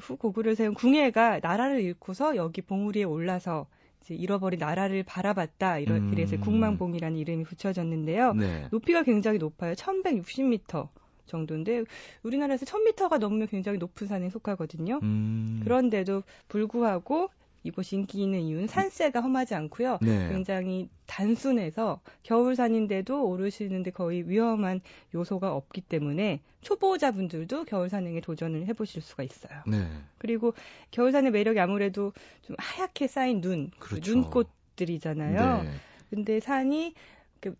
후 0.00 0.16
고구려를 0.16 0.54
세운 0.54 0.74
궁예가 0.74 1.40
나라를 1.42 1.80
잃고서 1.80 2.36
여기 2.36 2.62
봉우리에 2.62 3.02
올라서 3.04 3.66
잃어버린 4.10 4.58
나라를 4.58 5.02
바라봤다. 5.02 5.78
이런 5.78 6.08
음. 6.08 6.12
이래서 6.12 6.38
국망봉이라는 6.38 7.16
이름이 7.18 7.44
붙여졌는데요. 7.44 8.32
네. 8.34 8.68
높이가 8.70 9.02
굉장히 9.02 9.38
높아요. 9.38 9.74
1160m. 9.74 10.88
정도인데 11.28 11.84
우리나라에서 12.22 12.64
1000m가 12.64 13.18
넘으면 13.18 13.48
굉장히 13.48 13.76
높은 13.78 14.06
산에 14.06 14.30
속하거든요. 14.30 14.98
음. 15.02 15.60
그런데도 15.62 16.22
불구하고 16.48 17.28
이곳이 17.62 17.96
인기 17.96 18.22
있는 18.22 18.40
이유는 18.40 18.66
산세가 18.66 19.20
험하지 19.20 19.54
않고요. 19.54 19.98
네. 20.00 20.28
굉장히 20.28 20.88
단순해서 21.06 22.00
겨울산인데도 22.22 23.26
오르시는데 23.28 23.90
거의 23.90 24.28
위험한 24.28 24.80
요소가 25.14 25.54
없기 25.54 25.82
때문에 25.82 26.40
초보자분들도 26.60 27.64
겨울산행에 27.64 28.20
도전을 28.20 28.66
해보실 28.66 29.02
수가 29.02 29.22
있어요. 29.22 29.62
네. 29.66 29.88
그리고 30.18 30.54
겨울산의 30.90 31.30
매력이 31.30 31.58
아무래도 31.60 32.12
좀 32.42 32.56
하얗게 32.58 33.06
쌓인 33.06 33.40
눈, 33.40 33.70
그 33.78 33.90
그렇죠. 33.90 34.12
눈꽃들이잖아요. 34.12 35.62
네. 35.62 35.70
근데 36.10 36.40
산이 36.40 36.94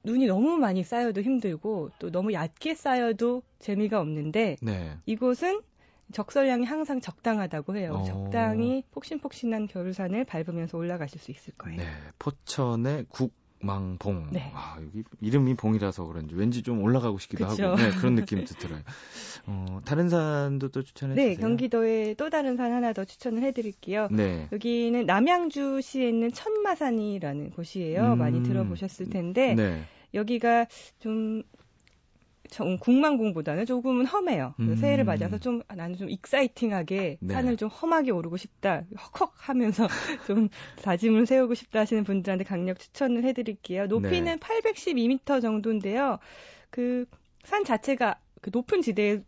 눈이 0.02 0.26
너무 0.26 0.56
많이 0.56 0.82
쌓여도 0.82 1.22
힘들고 1.22 1.90
또 1.98 2.10
너무 2.10 2.32
얕게 2.32 2.74
쌓여도 2.74 3.42
재미가 3.60 4.00
없는데 4.00 4.56
네. 4.60 4.96
이곳은 5.06 5.60
적설량이 6.12 6.64
항상 6.64 7.00
적당하다고 7.00 7.76
해요. 7.76 7.94
어. 7.94 8.04
적당히 8.04 8.82
폭신폭신한 8.92 9.66
겨울산을 9.68 10.24
밟으면서 10.24 10.78
올라가실 10.78 11.20
수 11.20 11.30
있을 11.30 11.52
거예요. 11.58 11.78
네, 11.78 11.86
포천의 12.18 13.06
국망봉. 13.08 14.28
네. 14.32 14.50
아, 14.54 14.78
여기 14.80 15.04
이름이 15.20 15.54
봉이라서 15.54 16.06
그런지 16.06 16.34
왠지 16.34 16.62
좀 16.62 16.82
올라가고 16.82 17.18
싶기도 17.18 17.46
그쵸? 17.46 17.66
하고 17.66 17.76
네, 17.76 17.90
그런 17.90 18.14
느낌도 18.14 18.54
들어요. 18.58 18.80
어, 19.46 19.80
다른 19.84 20.08
산도 20.08 20.68
또 20.68 20.82
추천해 20.82 21.14
네, 21.14 21.22
주세요. 21.22 21.36
네, 21.36 21.40
경기도에 21.42 22.14
또 22.14 22.30
다른 22.30 22.56
산 22.56 22.72
하나 22.72 22.92
더 22.92 23.04
추천을 23.04 23.42
해드릴게요. 23.42 24.08
네. 24.10 24.48
여기는 24.52 25.04
남양주시에 25.04 26.08
있는 26.08 26.32
천마산이라는 26.32 27.50
곳이에요. 27.50 28.12
음. 28.14 28.18
많이 28.18 28.42
들어보셨을 28.42 29.10
텐데 29.10 29.54
네. 29.54 29.82
여기가 30.14 30.66
좀 31.00 31.42
국망공보다는 32.78 33.66
조금은 33.66 34.06
험해요. 34.06 34.54
음. 34.60 34.76
새해를 34.76 35.04
맞아서 35.04 35.38
좀 35.38 35.62
아, 35.68 35.74
나는 35.74 35.96
좀 35.96 36.08
익사이팅하게 36.10 37.18
네. 37.20 37.34
산을 37.34 37.56
좀 37.56 37.68
험하게 37.68 38.10
오르고 38.10 38.36
싶다. 38.36 38.84
헉헉 38.96 39.32
하면서 39.36 39.86
좀 40.26 40.48
다짐을 40.82 41.26
세우고 41.26 41.54
싶다 41.54 41.80
하시는 41.80 42.04
분들한테 42.04 42.44
강력 42.44 42.78
추천을 42.78 43.24
해드릴게요. 43.24 43.86
높이는 43.86 44.24
네. 44.24 44.36
812m 44.36 45.40
정도인데요. 45.42 46.18
그 46.70 47.06
산 47.48 47.64
자체가 47.64 48.20
그 48.42 48.50
높은 48.52 48.82
지대에 48.82 49.22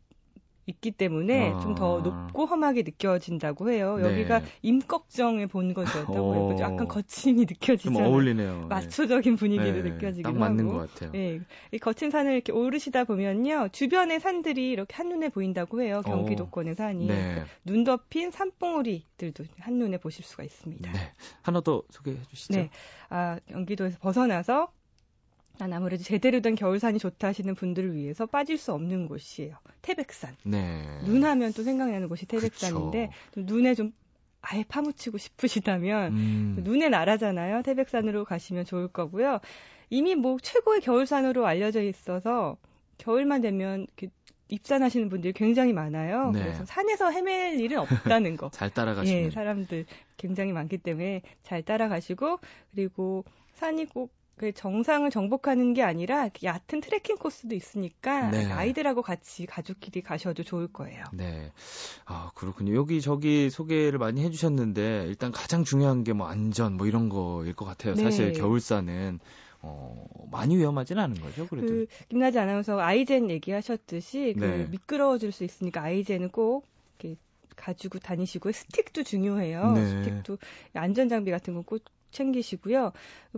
있기 0.71 0.93
때문에 0.93 1.53
아. 1.53 1.61
좀더 1.61 2.01
높고 2.01 2.47
험하게 2.47 2.83
느껴진다고 2.83 3.71
해요. 3.71 3.99
네. 3.99 4.05
여기가 4.05 4.43
임꺽정의 4.63 5.47
본거지였다고 5.49 6.35
해요. 6.35 6.57
약간 6.61 6.89
거침이 6.89 7.41
느껴지죠. 7.41 7.93
좀 7.93 7.97
어울리네요. 7.97 8.67
마초적인 8.69 9.37
분위기도 9.37 9.83
네. 9.83 9.91
느껴지기도 9.91 10.31
딱 10.31 10.39
맞는 10.39 10.67
하고. 10.67 10.79
것 10.79 10.95
같아요. 10.95 11.13
네. 11.13 11.41
이 11.73 11.79
거친 11.79 12.11
산을 12.11 12.33
이렇게 12.33 12.53
오르시다 12.53 13.05
보면요. 13.05 13.69
주변의 13.73 14.21
산들이 14.21 14.71
이렇게 14.71 14.95
한눈에 14.95 15.29
보인다고 15.29 15.83
해요. 15.83 16.03
경기도권의 16.05 16.75
산이. 16.75 17.07
네. 17.07 17.45
눈 17.65 17.85
덮인 17.85 18.31
산봉우리들도 18.31 19.45
한눈에 19.59 19.99
보실 19.99 20.25
수가 20.25 20.43
있습니다. 20.45 20.91
네. 20.91 20.99
하나 21.43 21.61
더 21.61 21.83
소개해 21.91 22.17
주시죠. 22.29 22.55
네. 22.55 22.71
아, 23.09 23.39
경기도에서 23.49 23.99
벗어나서 23.99 24.73
난 25.61 25.75
아무래도 25.75 26.03
제대로 26.03 26.41
된 26.41 26.55
겨울산이 26.55 26.99
좋다 26.99 27.29
하시는 27.29 27.55
분들을 27.55 27.95
위해서 27.95 28.25
빠질 28.25 28.57
수 28.57 28.73
없는 28.73 29.09
곳이에요. 29.09 29.57
태백산. 29.83 30.35
네. 30.43 30.83
눈하면 31.05 31.53
또 31.53 31.63
생각나는 31.63 32.09
곳이 32.09 32.25
태백산인데 32.25 33.11
좀 33.35 33.45
눈에 33.45 33.75
좀 33.75 33.93
아예 34.41 34.65
파묻히고 34.67 35.19
싶으시다면 35.19 36.13
음. 36.13 36.57
눈의 36.65 36.89
나라잖아요. 36.89 37.63
태백산으로 37.63 38.25
가시면 38.25 38.65
좋을 38.65 38.89
거고요. 38.89 39.41
이미 39.91 40.15
뭐 40.15 40.39
최고의 40.41 40.81
겨울산으로 40.81 41.47
알려져 41.47 41.83
있어서 41.83 42.57
겨울만 42.97 43.43
되면 43.43 43.87
입산하시는 44.49 45.11
분들이 45.11 45.35
굉장히 45.35 45.75
많아요. 45.75 46.31
네. 46.33 46.41
그래서 46.41 46.65
산에서 46.65 47.11
헤맬 47.11 47.61
일은 47.61 47.79
없다는 47.79 48.37
거. 48.37 48.49
잘 48.53 48.71
따라가시면. 48.71 49.25
예, 49.25 49.31
사람들 49.31 49.85
굉장히 50.17 50.53
많기 50.53 50.79
때문에 50.79 51.21
잘 51.43 51.63
따라가시고 51.63 52.39
그리고 52.73 53.25
산이 53.55 53.87
꼭 53.87 54.11
그 54.41 54.53
정상을 54.53 55.11
정복하는 55.11 55.75
게 55.75 55.83
아니라 55.83 56.31
얕은 56.43 56.81
트레킹 56.81 57.17
코스도 57.17 57.55
있으니까 57.55 58.31
네. 58.31 58.51
아이들하고 58.51 59.03
같이 59.03 59.45
가족끼리 59.45 60.01
가셔도 60.01 60.45
좋을 60.45 60.67
거예요. 60.73 61.05
네. 61.13 61.53
아, 62.07 62.31
그렇군요. 62.35 62.75
여기 62.75 63.03
저기 63.03 63.51
소개를 63.51 63.99
많이 63.99 64.25
해 64.25 64.31
주셨는데 64.31 65.05
일단 65.09 65.31
가장 65.31 65.63
중요한 65.63 66.05
게 66.05 66.15
뭐 66.15 66.27
안전 66.27 66.79
뭐 66.79 66.87
이런 66.87 67.11
거일 67.11 67.53
것 67.53 67.67
같아요. 67.67 67.95
네. 67.97 68.03
사실 68.03 68.33
겨울산은 68.33 69.21
어, 69.61 70.07
많이 70.33 70.57
위험하지는 70.57 71.03
않은 71.03 71.21
거죠, 71.21 71.47
그래도. 71.47 71.67
그, 71.67 71.87
김나지 72.09 72.39
아나운서 72.39 72.81
아이젠 72.81 73.29
얘기하셨듯이, 73.29 74.35
그, 74.39 74.45
네. 74.45 74.67
미끄러워질 74.71 75.33
수 75.33 75.45
있으니까 75.45 75.83
아이젠은 75.83 76.31
꼭, 76.31 76.65
이렇게, 76.99 77.21
가지고 77.61 77.99
다니시고, 77.99 78.51
스틱도 78.53 79.05
중요해요. 79.05 79.73
네. 79.73 79.87
스틱도, 79.87 80.39
안전 80.75 81.09
장비 81.09 81.31
같은 81.31 81.55
건 81.55 81.63
꼭 81.63 81.81
챙기시고요. 82.11 82.93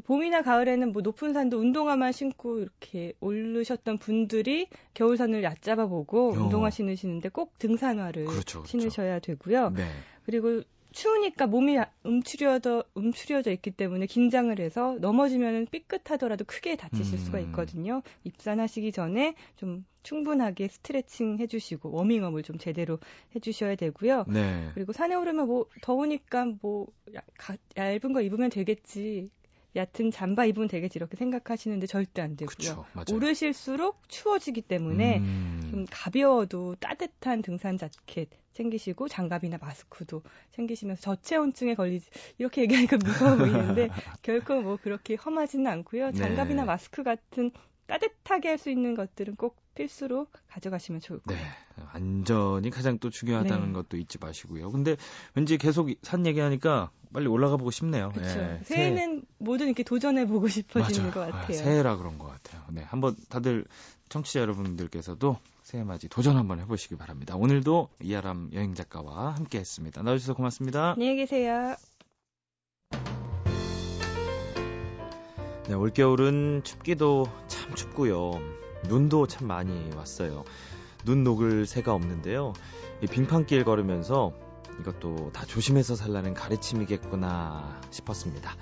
봄이나 0.05 0.43
가을에는 0.43 0.93
뭐 0.93 1.03
높은 1.03 1.33
산도 1.33 1.59
운동화만 1.59 2.13
신고 2.13 2.59
이렇게 2.59 3.13
오르셨던 3.21 3.99
분들이 3.99 4.69
겨울산을 4.95 5.43
얕잡아 5.43 5.87
보고 5.87 6.31
어. 6.31 6.33
운동화 6.33 6.71
신으시는데 6.71 7.29
꼭 7.31 7.59
등산화를 7.59 8.27
그렇죠, 8.27 8.63
그렇죠. 8.63 8.67
신으셔야 8.67 9.19
되고요. 9.19 9.71
네. 9.71 9.87
그리고 10.25 10.63
추우니까 10.93 11.47
몸이 11.47 11.79
움츠려져 12.05 12.85
움츠려져 12.95 13.51
있기 13.53 13.71
때문에 13.71 14.07
긴장을 14.07 14.59
해서 14.59 14.97
넘어지면 15.01 15.67
삐끗하더라도 15.71 16.45
크게 16.45 16.77
다치실 16.77 17.19
음. 17.19 17.25
수가 17.25 17.41
있거든요. 17.41 18.03
입산하시기 18.25 18.93
전에 18.93 19.35
좀 19.57 19.85
충분하게 20.03 20.69
스트레칭 20.69 21.39
해주시고 21.39 21.93
워밍업을 21.93 22.43
좀 22.43 22.59
제대로 22.59 22.99
해주셔야 23.35 23.77
되고요. 23.77 24.25
네. 24.29 24.71
그리고 24.75 24.93
산에 24.93 25.15
오르면 25.15 25.47
뭐 25.47 25.67
더우니까 25.81 26.47
뭐 26.61 26.87
얇은 27.77 28.13
거 28.13 28.21
입으면 28.21 28.51
되겠지. 28.51 29.31
얕은 29.75 30.11
잠바 30.11 30.45
입으면 30.47 30.69
되겠지 30.69 30.99
이렇게 30.99 31.17
생각하시는데 31.17 31.87
절대 31.87 32.23
안 32.23 32.37
되고요. 32.37 32.49
그쵸, 32.49 32.85
오르실수록 33.11 34.09
추워지기 34.09 34.63
때문에 34.63 35.19
음. 35.19 35.61
좀 35.71 35.87
가벼워도 35.91 36.77
따뜻한 36.77 37.43
등산 37.43 37.79
자켓 37.79 38.29
챙기시고 38.53 39.09
장갑이나 39.09 39.59
마스크도 39.59 40.23
챙기시면서 40.51 41.01
저체온증에 41.01 41.75
걸리지 41.75 42.11
이렇게 42.39 42.63
얘기하니까 42.63 42.99
무서워 42.99 43.37
보이는데 43.37 43.89
결코 44.23 44.61
뭐 44.61 44.77
그렇게 44.77 45.15
험하지는 45.15 45.67
않고요. 45.71 46.13
장갑이나 46.13 46.63
네. 46.63 46.67
마스크 46.67 47.03
같은 47.03 47.51
따뜻하게 47.87 48.49
할 48.51 48.59
수 48.59 48.71
있는 48.71 48.95
것들은 48.95 49.37
꼭 49.37 49.57
필수로 49.75 50.27
가져가시면 50.49 51.01
좋을 51.01 51.21
네. 51.27 51.35
거예요. 51.35 51.49
네. 51.77 51.85
안전이 51.93 52.71
가장 52.71 52.99
또 52.99 53.11
중요하다는 53.11 53.69
네. 53.69 53.73
것도 53.73 53.97
잊지 53.97 54.19
마시고요. 54.19 54.71
근데 54.71 54.97
왠지 55.35 55.59
계속 55.59 55.89
산 56.03 56.27
얘기하니까 56.27 56.91
빨리 57.13 57.27
올라가 57.27 57.57
보고 57.57 57.71
싶네요. 57.71 58.11
그렇죠. 58.11 58.39
네. 58.39 58.61
새해는 58.65 59.25
뭐든 59.39 59.67
이렇게 59.67 59.83
도전해 59.83 60.27
보고 60.27 60.49
싶어지는 60.49 61.09
맞아. 61.09 61.21
것 61.21 61.33
같아요. 61.33 61.59
아, 61.59 61.63
새해라 61.63 61.97
그런 61.97 62.19
것 62.19 62.27
같아요. 62.29 62.63
네. 62.71 62.83
한번 62.83 63.17
다들 63.29 63.65
청취자 64.09 64.41
여러분들께서도 64.41 65.39
새해 65.63 65.85
맞이 65.85 66.09
도전 66.09 66.37
한번 66.37 66.61
해보시기 66.61 66.97
바랍니다. 66.97 67.37
오늘도 67.37 67.89
이아람 68.03 68.51
여행 68.53 68.75
작가와 68.75 69.35
함께 69.35 69.59
했습니다. 69.59 70.03
나와주셔서 70.03 70.35
고맙습니다. 70.35 70.93
안녕히 70.93 71.17
계세요. 71.17 71.77
네, 75.69 75.75
올겨울은 75.75 76.63
춥기도 76.65 77.27
참 77.47 77.75
춥고요. 77.75 78.62
눈도 78.89 79.27
참 79.27 79.47
많이 79.47 79.91
왔어요. 79.97 80.45
눈 81.05 81.25
녹을 81.25 81.67
새가 81.67 81.93
없는데요. 81.95 82.53
이 83.03 83.07
빙판길 83.07 83.65
걸으면서 83.65 84.33
이것도 84.81 85.31
다 85.33 85.45
조심해서 85.45 85.97
살라는 85.97 86.35
가르침이겠구나 86.35 87.81
싶었습니다. 87.91 88.55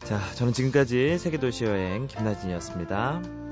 자, 0.00 0.20
저는 0.34 0.52
지금까지 0.52 1.18
세계도시 1.18 1.64
여행 1.64 2.06
김나진이었습니다. 2.06 3.51